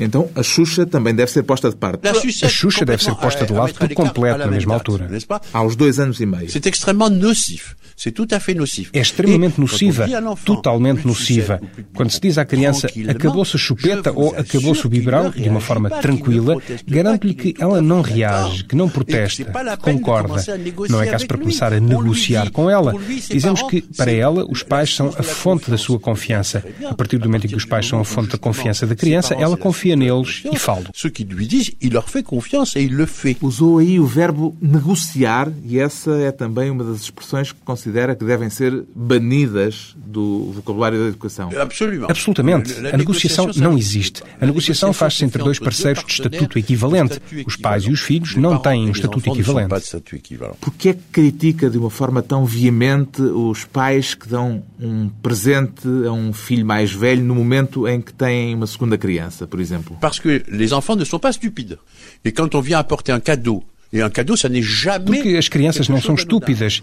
Então 0.00 0.28
a 0.34 0.42
Xuxa 0.42 0.86
também 0.86 1.14
deve 1.14 1.30
ser 1.30 1.42
posta 1.42 1.70
de 1.70 1.76
parte. 1.76 2.08
A 2.08 2.48
Xuxa 2.48 2.84
deve 2.84 3.02
ser 3.02 3.14
posta 3.14 3.46
de 3.46 3.52
lado 3.52 3.74
por 3.74 3.92
completo 3.94 4.38
na 4.38 4.46
mesma 4.46 4.74
altura. 4.74 5.08
Aos 5.52 5.76
dois 5.76 5.98
anos 6.00 6.20
e 6.20 6.26
meio. 6.26 6.48
É 8.94 9.00
extremamente 9.00 9.60
nociva, 9.60 10.06
totalmente 10.42 11.06
nociva. 11.06 11.60
Quando 11.94 12.10
se 12.10 12.18
diz 12.18 12.38
à 12.38 12.46
criança 12.46 12.88
acabou-se 13.08 13.56
a 13.56 13.58
chupeta 13.58 14.10
ou 14.10 14.34
acabou-se 14.34 14.86
o 14.86 14.88
biberão, 14.88 15.30
de 15.30 15.48
uma 15.48 15.60
forma 15.60 15.90
tranquila, 15.90 16.56
garanto-lhe 16.88 17.34
que 17.34 17.54
ela 17.58 17.82
não 17.82 18.00
reage, 18.00 18.64
que 18.64 18.74
não 18.74 18.88
protesta, 18.88 19.44
que 19.44 19.76
concorda. 19.82 20.42
Não 20.88 21.02
é 21.02 21.06
caso 21.08 21.26
para 21.26 21.36
começar 21.36 21.74
a 21.74 21.80
negociar 21.80 22.50
com 22.50 22.70
ela. 22.70 22.94
Dizemos 23.30 23.62
que, 23.64 23.82
para 23.82 24.10
ela, 24.10 24.46
os 24.50 24.62
pais 24.62 24.94
são 24.94 25.08
a 25.18 25.22
fonte 25.22 25.70
da 25.70 25.76
sua 25.76 26.00
confiança. 26.00 26.64
A 26.88 26.94
partir 26.94 27.18
do 27.18 27.26
momento 27.26 27.46
em 27.46 27.50
que 27.50 27.56
os 27.56 27.66
pais 27.66 27.86
são 27.86 28.00
a 28.00 28.04
fonte 28.04 28.30
da 28.30 28.38
confiança 28.38 28.86
da 28.86 28.96
criança, 28.96 29.34
ela 29.34 29.58
confia 29.58 29.89
neles 29.96 30.42
e 30.44 31.10
qui 31.10 31.24
lui 31.24 31.46
disent, 31.46 31.72
il 31.80 31.92
leur 31.92 32.08
fait 32.08 32.22
confiance 32.22 32.76
et 32.76 32.82
il 32.82 32.94
le 32.94 33.06
fait. 33.06 33.36
Usou 33.40 33.78
aí 33.78 33.98
o 33.98 34.06
verbo 34.06 34.56
negociar 34.60 35.50
e 35.64 35.78
essa 35.78 36.12
é 36.12 36.30
também 36.30 36.70
uma 36.70 36.84
das 36.84 37.02
expressões 37.02 37.52
que 37.52 37.60
considera 37.64 38.14
que 38.14 38.24
devem 38.24 38.50
ser 38.50 38.84
banidas 38.94 39.94
do 39.96 40.52
vocabulário 40.52 40.98
da 40.98 41.06
educação. 41.06 41.50
Absolutamente. 42.08 42.74
A 42.92 42.96
negociação 42.96 43.50
não 43.56 43.76
existe. 43.76 44.22
A 44.40 44.46
negociação 44.46 44.92
faz-se 44.92 45.24
entre 45.24 45.42
dois 45.42 45.58
parceiros 45.58 46.04
de 46.04 46.12
estatuto 46.12 46.58
equivalente. 46.58 47.20
Os 47.46 47.56
pais 47.56 47.84
e 47.84 47.90
os 47.90 48.00
filhos 48.00 48.36
não 48.36 48.58
têm 48.58 48.88
um 48.88 48.92
estatuto 48.92 49.30
equivalente. 49.30 49.74
Por 50.60 50.74
que 50.74 50.90
é 50.90 50.92
que 50.94 51.00
critica 51.12 51.70
de 51.70 51.78
uma 51.78 51.90
forma 51.90 52.22
tão 52.22 52.44
veemente 52.44 53.22
os 53.22 53.64
pais 53.64 54.14
que 54.14 54.28
dão 54.28 54.62
um 54.78 55.08
presente 55.08 55.86
a 56.06 56.12
um 56.12 56.32
filho 56.32 56.66
mais 56.66 56.92
velho 56.92 57.22
no 57.22 57.34
momento 57.34 57.86
em 57.86 58.00
que 58.00 58.12
têm 58.12 58.54
uma 58.54 58.66
segunda 58.66 58.98
criança, 58.98 59.46
por 59.46 59.60
exemplo? 59.60 59.79
Parce 60.00 60.20
que 60.20 60.42
les 60.48 60.72
enfants 60.72 60.96
ne 60.96 61.04
sont 61.04 61.18
pas 61.18 61.32
stupides. 61.32 61.78
Et 62.24 62.32
quand 62.32 62.54
on 62.54 62.60
vient 62.60 62.78
apporter 62.78 63.12
un 63.12 63.20
cadeau 63.20 63.64
Porque 65.04 65.36
as 65.36 65.48
crianças 65.48 65.88
não 65.88 66.00
são 66.00 66.14
estúpidas. 66.14 66.80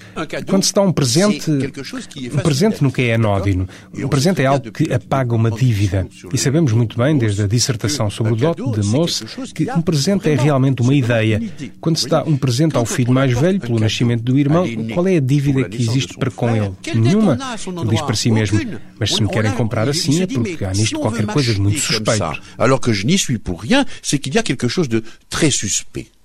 Quando 0.47 0.63
se 0.63 0.73
dá 0.73 0.81
um 0.81 0.91
presente, 0.91 1.49
um 1.51 2.39
presente 2.39 2.83
nunca 2.83 3.01
é 3.01 3.13
anódino. 3.13 3.67
Um 3.93 4.09
presente 4.09 4.41
é 4.41 4.45
algo 4.45 4.71
que 4.71 4.91
apaga 4.91 5.33
uma 5.33 5.49
dívida. 5.49 6.05
E 6.33 6.37
sabemos 6.37 6.73
muito 6.73 6.97
bem, 6.97 7.17
desde 7.17 7.43
a 7.43 7.47
dissertação 7.47 8.09
sobre 8.09 8.33
o 8.33 8.35
Dot 8.35 8.81
de 8.81 8.85
Moss, 8.87 9.23
que 9.55 9.71
um 9.71 9.81
presente 9.81 10.29
é 10.29 10.35
realmente 10.35 10.81
uma 10.81 10.93
ideia. 10.93 11.41
Quando 11.79 11.97
se 11.97 12.09
dá 12.09 12.23
um 12.23 12.35
presente 12.35 12.75
ao 12.75 12.85
filho 12.85 13.13
mais 13.13 13.31
velho 13.31 13.59
pelo 13.59 13.79
nascimento 13.79 14.23
do 14.23 14.37
irmão, 14.37 14.65
qual 14.93 15.07
é 15.07 15.17
a 15.17 15.21
dívida 15.21 15.63
que 15.69 15.81
existe 15.81 16.17
para 16.17 16.29
com 16.29 16.53
ele? 16.53 16.71
Nenhuma. 16.93 17.37
Ele 17.65 17.89
diz 17.89 18.01
para 18.01 18.15
si 18.15 18.31
mesmo, 18.31 18.59
mas 18.99 19.13
se 19.13 19.21
me 19.21 19.29
querem 19.29 19.51
comprar 19.53 19.87
assim 19.87 20.21
é 20.21 20.27
porque 20.27 20.65
há 20.65 20.71
nisto 20.71 20.99
qualquer 20.99 21.25
coisa 21.25 21.53
de 21.53 21.61
muito 21.61 21.79
suspeito. 21.79 22.41
Alors 22.57 22.81
que 22.81 22.91
je 22.91 23.05
n'y 23.05 23.17
suis 23.17 23.37
pour 23.37 23.61
rien, 23.61 23.85
c'est 24.01 24.19
qu'il 24.19 24.35
y 24.35 24.37
a 24.37 24.43
quelque 24.43 24.67
chose 24.67 24.89
de 24.89 25.03
très 25.29 25.51
suspect. 25.51 26.16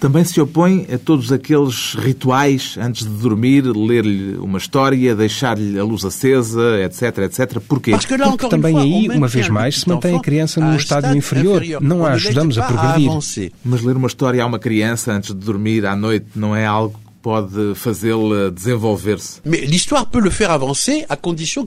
Também 0.00 0.24
se 0.24 0.40
opõe 0.40 0.86
a 0.92 0.96
todos 0.96 1.30
aqueles 1.30 1.94
rituais 1.94 2.76
antes 2.80 3.04
de 3.06 3.12
dormir, 3.12 3.62
ler-lhe 3.62 4.36
uma 4.38 4.56
história, 4.56 5.14
deixar-lhe 5.14 5.78
a 5.78 5.84
luz 5.84 6.02
acesa, 6.02 6.80
etc, 6.82 7.18
etc. 7.18 7.60
Porquê? 7.60 7.90
Porque 7.90 8.48
também 8.48 8.78
aí, 8.78 9.08
uma 9.10 9.28
vez 9.28 9.50
mais, 9.50 9.80
se 9.80 9.88
mantém 9.88 10.16
a 10.16 10.20
criança 10.20 10.60
num 10.60 10.74
estádio 10.74 11.14
inferior. 11.14 11.62
Não 11.80 12.06
a 12.06 12.12
ajudamos 12.12 12.56
a 12.56 12.62
progredir. 12.62 13.52
Mas 13.62 13.82
ler 13.82 13.96
uma 13.96 14.06
história 14.06 14.42
a 14.42 14.46
uma 14.46 14.58
criança 14.58 15.12
antes 15.12 15.34
de 15.34 15.40
dormir 15.44 15.84
à 15.84 15.94
noite 15.94 16.26
não 16.34 16.56
é 16.56 16.64
algo 16.64 17.03
pode 17.24 17.74
fazê-la 17.74 18.50
desenvolver-se. 18.50 19.40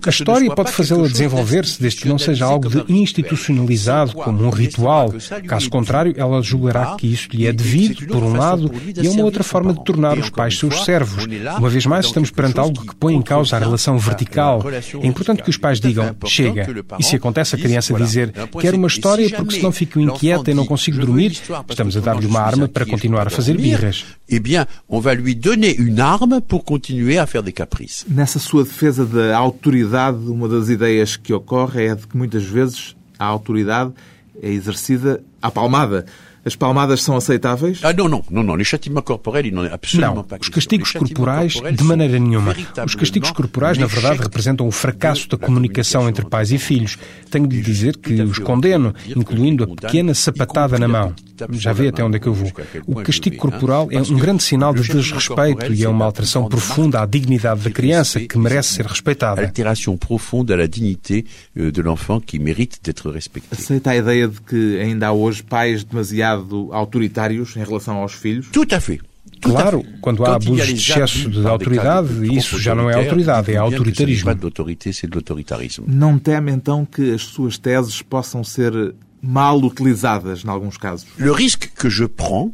A 0.05 0.09
história 0.09 0.53
pode 0.53 0.71
fazê-la 0.71 1.07
desenvolver-se 1.07 1.81
desde 1.81 2.01
que 2.01 2.07
não 2.07 2.19
seja 2.19 2.45
algo 2.45 2.69
de 2.69 2.93
institucionalizado, 2.93 4.13
como 4.13 4.45
um 4.45 4.51
ritual. 4.51 5.11
Caso 5.47 5.67
contrário, 5.71 6.13
ela 6.15 6.43
julgará 6.43 6.95
que 6.95 7.11
isso 7.11 7.29
lhe 7.33 7.47
é 7.47 7.51
devido, 7.51 8.05
por 8.05 8.21
um 8.21 8.37
lado, 8.37 8.71
e 9.01 9.07
é 9.07 9.09
uma 9.09 9.23
outra 9.23 9.43
forma 9.43 9.73
de 9.73 9.83
tornar 9.83 10.15
os 10.19 10.29
pais 10.29 10.59
seus 10.59 10.85
servos. 10.85 11.25
Uma 11.57 11.69
vez 11.69 11.87
mais, 11.87 12.05
estamos 12.05 12.29
perante 12.29 12.59
algo 12.59 12.85
que 12.85 12.95
põe 12.95 13.15
em 13.15 13.21
causa 13.23 13.55
a 13.55 13.59
relação 13.59 13.97
vertical. 13.97 14.63
É 15.01 15.07
importante 15.07 15.41
que 15.41 15.49
os 15.49 15.57
pais 15.57 15.79
digam, 15.79 16.15
chega. 16.27 16.67
E 16.99 17.03
se 17.03 17.15
acontece 17.15 17.55
a 17.55 17.57
criança 17.57 17.95
dizer, 17.95 18.31
quero 18.61 18.77
uma 18.77 18.87
história 18.87 19.27
porque 19.31 19.55
senão 19.55 19.71
fico 19.71 19.99
inquieta 19.99 20.51
e 20.51 20.53
não 20.53 20.67
consigo 20.67 20.99
dormir, 20.99 21.31
estamos 21.67 21.97
a 21.97 21.99
dar-lhe 21.99 22.27
uma 22.27 22.41
arma 22.41 22.67
para 22.67 22.85
continuar 22.85 23.25
a 23.25 23.31
fazer 23.31 23.57
birras. 23.57 24.05
Eh 24.29 24.39
bien, 24.39 24.67
on 24.89 24.99
va 24.99 25.13
lui 25.13 25.33
donner 25.47 25.73
une 25.77 26.01
arme 26.01 26.41
pour 26.41 26.65
continuer 26.65 27.17
à 27.17 27.25
faire 27.25 27.41
des 27.41 27.53
caprices. 27.53 28.05
Nessa 28.09 28.37
sua 28.37 28.63
defesa 28.63 29.05
da 29.05 29.37
autoridade, 29.37 30.17
uma 30.27 30.49
das 30.49 30.67
ideias 30.67 31.15
que 31.15 31.33
ocorre 31.33 31.85
é 31.85 31.95
de 31.95 32.05
que 32.05 32.17
muitas 32.17 32.43
vezes 32.43 32.97
a 33.17 33.25
autoridade 33.25 33.93
é 34.43 34.49
exercida 34.49 35.23
à 35.41 35.49
palmada. 35.49 36.05
As 36.43 36.55
palmadas 36.55 37.01
são 37.01 37.15
aceitáveis? 37.15 37.79
Ah, 37.83 37.93
não, 37.93 38.07
não, 38.09 38.23
não, 38.29 38.43
não. 38.43 38.55
Les 38.55 38.67
châtiments 38.67 39.03
corporels, 39.05 39.51
não, 39.51 39.63
os 40.39 40.49
castigos 40.49 40.91
corporais, 40.91 41.53
de 41.53 41.83
maneira 41.83 42.19
nenhuma. 42.19 42.53
Os 42.85 42.95
castigos 42.95 43.31
corporais, 43.31 43.77
na 43.77 43.85
verdade, 43.85 44.21
representam 44.21 44.67
o 44.67 44.71
fracasso 44.71 45.27
da 45.29 45.37
comunicação 45.37 46.07
entre 46.09 46.25
pais 46.25 46.51
e 46.51 46.57
filhos. 46.57 46.97
Tenho 47.29 47.47
de 47.47 47.55
lhe 47.55 47.61
dizer 47.61 47.97
que 47.97 48.21
os 48.21 48.39
condeno, 48.39 48.93
incluindo 49.15 49.63
a 49.63 49.67
pequena 49.67 50.13
sapatada 50.13 50.77
na 50.77 50.87
mão. 50.87 51.13
Já 51.51 51.73
vê 51.73 51.89
até 51.89 52.03
onde 52.03 52.17
é 52.17 52.19
que 52.19 52.27
eu 52.27 52.33
vou. 52.33 52.51
O 52.85 52.95
castigo 52.95 53.37
corporal 53.37 53.87
é 53.91 54.01
um 54.01 54.17
grande 54.17 54.43
sinal 54.43 54.73
de 54.73 54.81
desrespeito 54.81 55.73
e 55.73 55.83
é 55.83 55.89
uma 55.89 56.05
alteração 56.05 56.47
profunda 56.47 57.01
à 57.01 57.05
dignidade 57.05 57.61
da 57.61 57.71
criança 57.71 58.19
que 58.19 58.37
merece 58.37 58.75
ser 58.75 58.85
respeitada. 58.85 59.41
Alteração 59.41 59.97
profunda 59.97 60.55
à 60.55 60.67
dignidade 60.67 61.25
euh, 61.55 61.71
de 61.71 61.81
l'enfant 61.81 62.19
que 62.19 62.39
merece 62.39 62.79
d'être 62.81 63.09
respecté. 63.11 63.55
Aceita 63.55 63.91
a 63.91 63.95
ideia 63.95 64.27
de 64.27 64.41
que 64.41 64.79
ainda 64.79 65.07
há 65.07 65.11
hoje 65.11 65.43
pais 65.43 65.83
demasiado 65.83 66.07
demasiado 66.17 66.69
autoritários 66.71 67.55
em 67.55 67.63
relação 67.63 67.97
aos 67.97 68.13
filhos? 68.13 68.47
Tout 68.51 68.67
à 68.73 68.79
fait. 68.79 69.01
Claro, 69.41 69.83
quando 70.01 70.25
há 70.25 70.35
abuso 70.35 70.65
de 70.65 70.73
excesso 70.73 71.29
de 71.29 71.45
autoridade, 71.45 72.35
isso 72.35 72.57
já 72.59 72.73
não 72.73 72.89
é 72.89 72.95
autoridade, 72.95 73.51
é 73.51 73.57
autoritarismo. 73.57 74.35
Não 75.85 76.17
teme 76.17 76.51
então 76.51 76.83
que 76.85 77.13
as 77.13 77.21
suas 77.21 77.57
teses 77.57 78.01
possam 78.01 78.43
ser 78.43 78.95
mal 79.21 79.63
utilizadas 79.63 80.43
em 80.43 80.49
alguns 80.49 80.77
casos? 80.77 81.07
O 81.19 81.33
risco 81.33 81.67
que 81.67 81.89
je 81.89 82.07
prends 82.07 82.51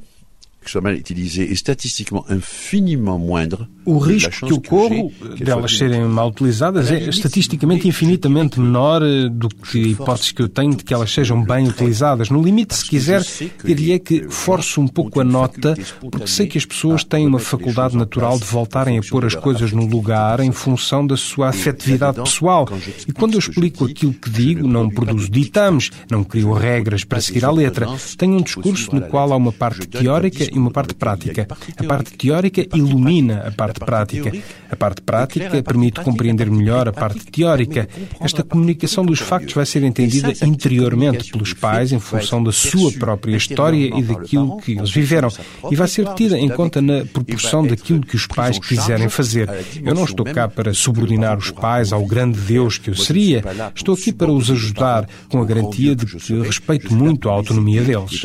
que 0.63 0.71
soit 0.71 0.81
mal 0.81 0.93
utilisé 0.93 1.43
est 1.43 1.55
statistiquement 1.55 2.25
infiniment 2.29 3.19
moindre. 3.19 3.67
O 3.85 3.97
risco 3.97 4.47
que 4.47 4.53
eu 4.53 4.61
corro 4.61 5.11
delas 5.37 5.77
serem 5.77 6.05
mal 6.05 6.29
utilizadas 6.29 6.89
é 6.89 7.09
estatisticamente 7.09 7.87
infinitamente 7.87 8.59
menor 8.59 9.01
eh, 9.03 9.27
do 9.29 9.49
que 9.49 9.83
a 9.83 9.87
hipótese 9.87 10.33
que 10.33 10.41
eu 10.41 10.49
tenho 10.49 10.75
de 10.75 10.83
que 10.83 10.93
elas 10.93 11.11
sejam 11.11 11.43
bem 11.43 11.67
utilizadas. 11.67 12.29
No 12.29 12.41
limite, 12.41 12.75
se 12.75 12.85
quiser, 12.85 13.21
diria 13.63 13.99
que 13.99 14.29
forço 14.29 14.79
um 14.79 14.87
pouco 14.87 15.19
a 15.19 15.23
nota, 15.23 15.75
porque 15.99 16.27
sei 16.27 16.47
que 16.47 16.57
as 16.57 16.65
pessoas 16.65 17.03
têm 17.03 17.27
uma 17.27 17.39
faculdade 17.39 17.97
natural 17.97 18.39
de 18.39 18.45
voltarem 18.45 18.97
a 18.97 19.01
pôr 19.01 19.25
as 19.25 19.35
coisas 19.35 19.71
no 19.71 19.85
lugar 19.85 20.39
em 20.39 20.51
função 20.51 21.05
da 21.05 21.17
sua 21.17 21.49
afetividade 21.49 22.21
pessoal. 22.21 22.67
E 23.07 23.11
quando 23.11 23.33
eu 23.33 23.39
explico 23.39 23.85
aquilo 23.85 24.13
que 24.13 24.29
digo, 24.29 24.67
não 24.67 24.89
produzo 24.89 25.29
ditames, 25.29 25.91
não 26.09 26.23
crio 26.23 26.53
regras 26.53 27.03
para 27.03 27.19
seguir 27.19 27.43
à 27.45 27.51
letra. 27.51 27.87
Tenho 28.17 28.37
um 28.37 28.41
discurso 28.41 28.95
no 28.95 29.01
qual 29.01 29.33
há 29.33 29.35
uma 29.35 29.51
parte 29.51 29.87
teórica 29.87 30.45
e 30.53 30.57
uma 30.57 30.71
parte 30.71 30.93
prática. 30.93 31.47
A 31.77 31.83
parte 31.83 32.13
teórica 32.13 32.65
ilumina 32.73 33.47
a 33.47 33.51
parte 33.51 33.79
prática. 33.79 34.31
A 34.69 34.75
parte 34.75 35.01
prática 35.01 35.61
permite 35.63 36.01
compreender 36.01 36.49
melhor 36.49 36.87
a 36.87 36.93
parte 36.93 37.25
teórica. 37.25 37.87
Esta 38.19 38.43
comunicação 38.43 39.05
dos 39.05 39.19
factos 39.19 39.53
vai 39.53 39.65
ser 39.65 39.83
entendida 39.83 40.33
interiormente 40.45 41.31
pelos 41.31 41.53
pais 41.53 41.91
em 41.91 41.99
função 41.99 42.43
da 42.43 42.51
sua 42.51 42.91
própria 42.93 43.35
história 43.35 43.91
e 43.97 44.01
daquilo 44.01 44.57
que 44.57 44.73
eles 44.73 44.91
viveram 44.91 45.29
e 45.69 45.75
vai 45.75 45.87
ser 45.87 46.07
tida 46.13 46.37
em 46.37 46.49
conta 46.49 46.81
na 46.81 47.05
proporção 47.05 47.65
daquilo 47.65 48.01
que 48.01 48.15
os 48.15 48.27
pais 48.27 48.59
quiserem 48.59 49.09
fazer. 49.09 49.49
Eu 49.83 49.93
não 49.93 50.05
estou 50.05 50.25
cá 50.25 50.47
para 50.47 50.73
subordinar 50.73 51.37
os 51.37 51.51
pais 51.51 51.91
ao 51.91 52.05
grande 52.05 52.39
Deus 52.39 52.77
que 52.77 52.89
eu 52.89 52.95
seria. 52.95 53.43
Estou 53.75 53.95
aqui 53.95 54.11
para 54.11 54.31
os 54.31 54.49
ajudar 54.49 55.07
com 55.29 55.41
a 55.41 55.45
garantia 55.45 55.95
de 55.95 56.05
que 56.05 56.33
respeito 56.41 56.93
muito 56.93 57.29
a 57.29 57.33
autonomia 57.33 57.81
deles 57.81 58.23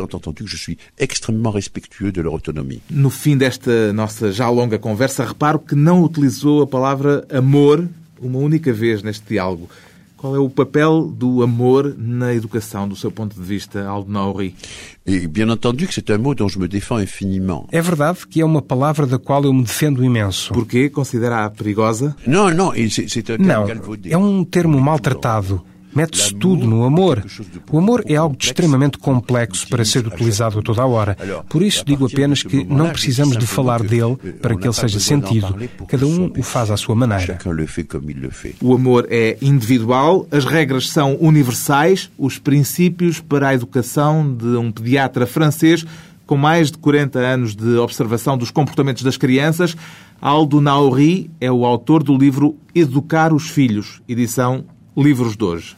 de 2.18 2.22
leur 2.22 2.32
autonomia. 2.32 2.80
No 2.90 3.10
fim 3.10 3.36
desta 3.36 3.92
nossa 3.92 4.32
já 4.32 4.48
longa 4.50 4.78
conversa, 4.78 5.24
reparo 5.24 5.58
que 5.58 5.74
não 5.74 6.02
utilizou 6.02 6.62
a 6.62 6.66
palavra 6.66 7.24
amor 7.30 7.88
uma 8.20 8.38
única 8.38 8.72
vez 8.72 9.02
neste 9.02 9.24
diálogo. 9.28 9.68
Qual 10.16 10.34
é 10.34 10.38
o 10.40 10.50
papel 10.50 11.12
do 11.16 11.44
amor 11.44 11.94
na 11.96 12.34
educação, 12.34 12.88
do 12.88 12.96
seu 12.96 13.08
ponto 13.08 13.40
de 13.40 13.46
vista, 13.46 13.86
Aldo 13.86 14.10
Nauri? 14.10 14.52
bien 15.30 15.48
entendu 15.48 15.86
que 15.86 15.94
c'est 15.94 16.10
un 16.10 16.18
mot 16.18 16.34
dont 16.34 16.48
je 16.48 16.58
me 16.58 16.66
défends 16.66 16.98
infiniment. 16.98 17.66
É 17.70 17.80
verdade 17.80 18.26
que 18.26 18.40
é 18.40 18.44
uma 18.44 18.60
palavra 18.60 19.06
da 19.06 19.16
qual 19.16 19.44
eu 19.44 19.52
me 19.52 19.62
defendo 19.62 20.04
imenso. 20.04 20.52
Porquê? 20.52 20.90
Considera-a 20.90 21.48
perigosa? 21.48 22.16
Não, 22.26 22.50
não, 22.50 22.72
c'est 22.90 23.30
un 23.30 23.38
Não, 23.38 23.66
é 24.04 24.18
um 24.18 24.44
termo 24.44 24.80
maltratado. 24.80 25.62
Mete-se 25.98 26.32
tudo 26.32 26.64
no 26.64 26.84
amor. 26.84 27.24
O 27.72 27.78
amor 27.78 28.04
é 28.06 28.14
algo 28.14 28.36
de 28.36 28.46
extremamente 28.46 28.98
complexo 28.98 29.66
para 29.68 29.84
ser 29.84 30.06
utilizado 30.06 30.60
a 30.60 30.62
toda 30.62 30.80
a 30.80 30.86
hora. 30.86 31.16
Por 31.48 31.60
isso 31.60 31.84
digo 31.84 32.06
apenas 32.06 32.40
que 32.40 32.62
não 32.62 32.90
precisamos 32.90 33.36
de 33.36 33.44
falar 33.48 33.82
dele 33.82 34.16
para 34.40 34.54
que 34.54 34.64
ele 34.64 34.72
seja 34.72 35.00
sentido. 35.00 35.56
Cada 35.88 36.06
um 36.06 36.32
o 36.38 36.42
faz 36.44 36.70
à 36.70 36.76
sua 36.76 36.94
maneira. 36.94 37.36
O 38.60 38.74
amor 38.74 39.08
é 39.10 39.36
individual, 39.42 40.24
as 40.30 40.44
regras 40.44 40.88
são 40.88 41.16
universais, 41.20 42.08
os 42.16 42.38
princípios 42.38 43.18
para 43.18 43.48
a 43.48 43.54
educação 43.54 44.32
de 44.32 44.56
um 44.56 44.70
pediatra 44.70 45.26
francês 45.26 45.84
com 46.28 46.36
mais 46.36 46.70
de 46.70 46.78
40 46.78 47.18
anos 47.18 47.56
de 47.56 47.76
observação 47.76 48.38
dos 48.38 48.50
comportamentos 48.50 49.02
das 49.02 49.16
crianças, 49.16 49.74
Aldo 50.20 50.60
Nauri 50.60 51.30
é 51.40 51.50
o 51.50 51.64
autor 51.64 52.02
do 52.02 52.14
livro 52.14 52.54
Educar 52.74 53.32
os 53.32 53.48
Filhos, 53.48 54.02
edição 54.06 54.66
Livros 55.00 55.36
de 55.36 55.44
hoje. 55.44 55.76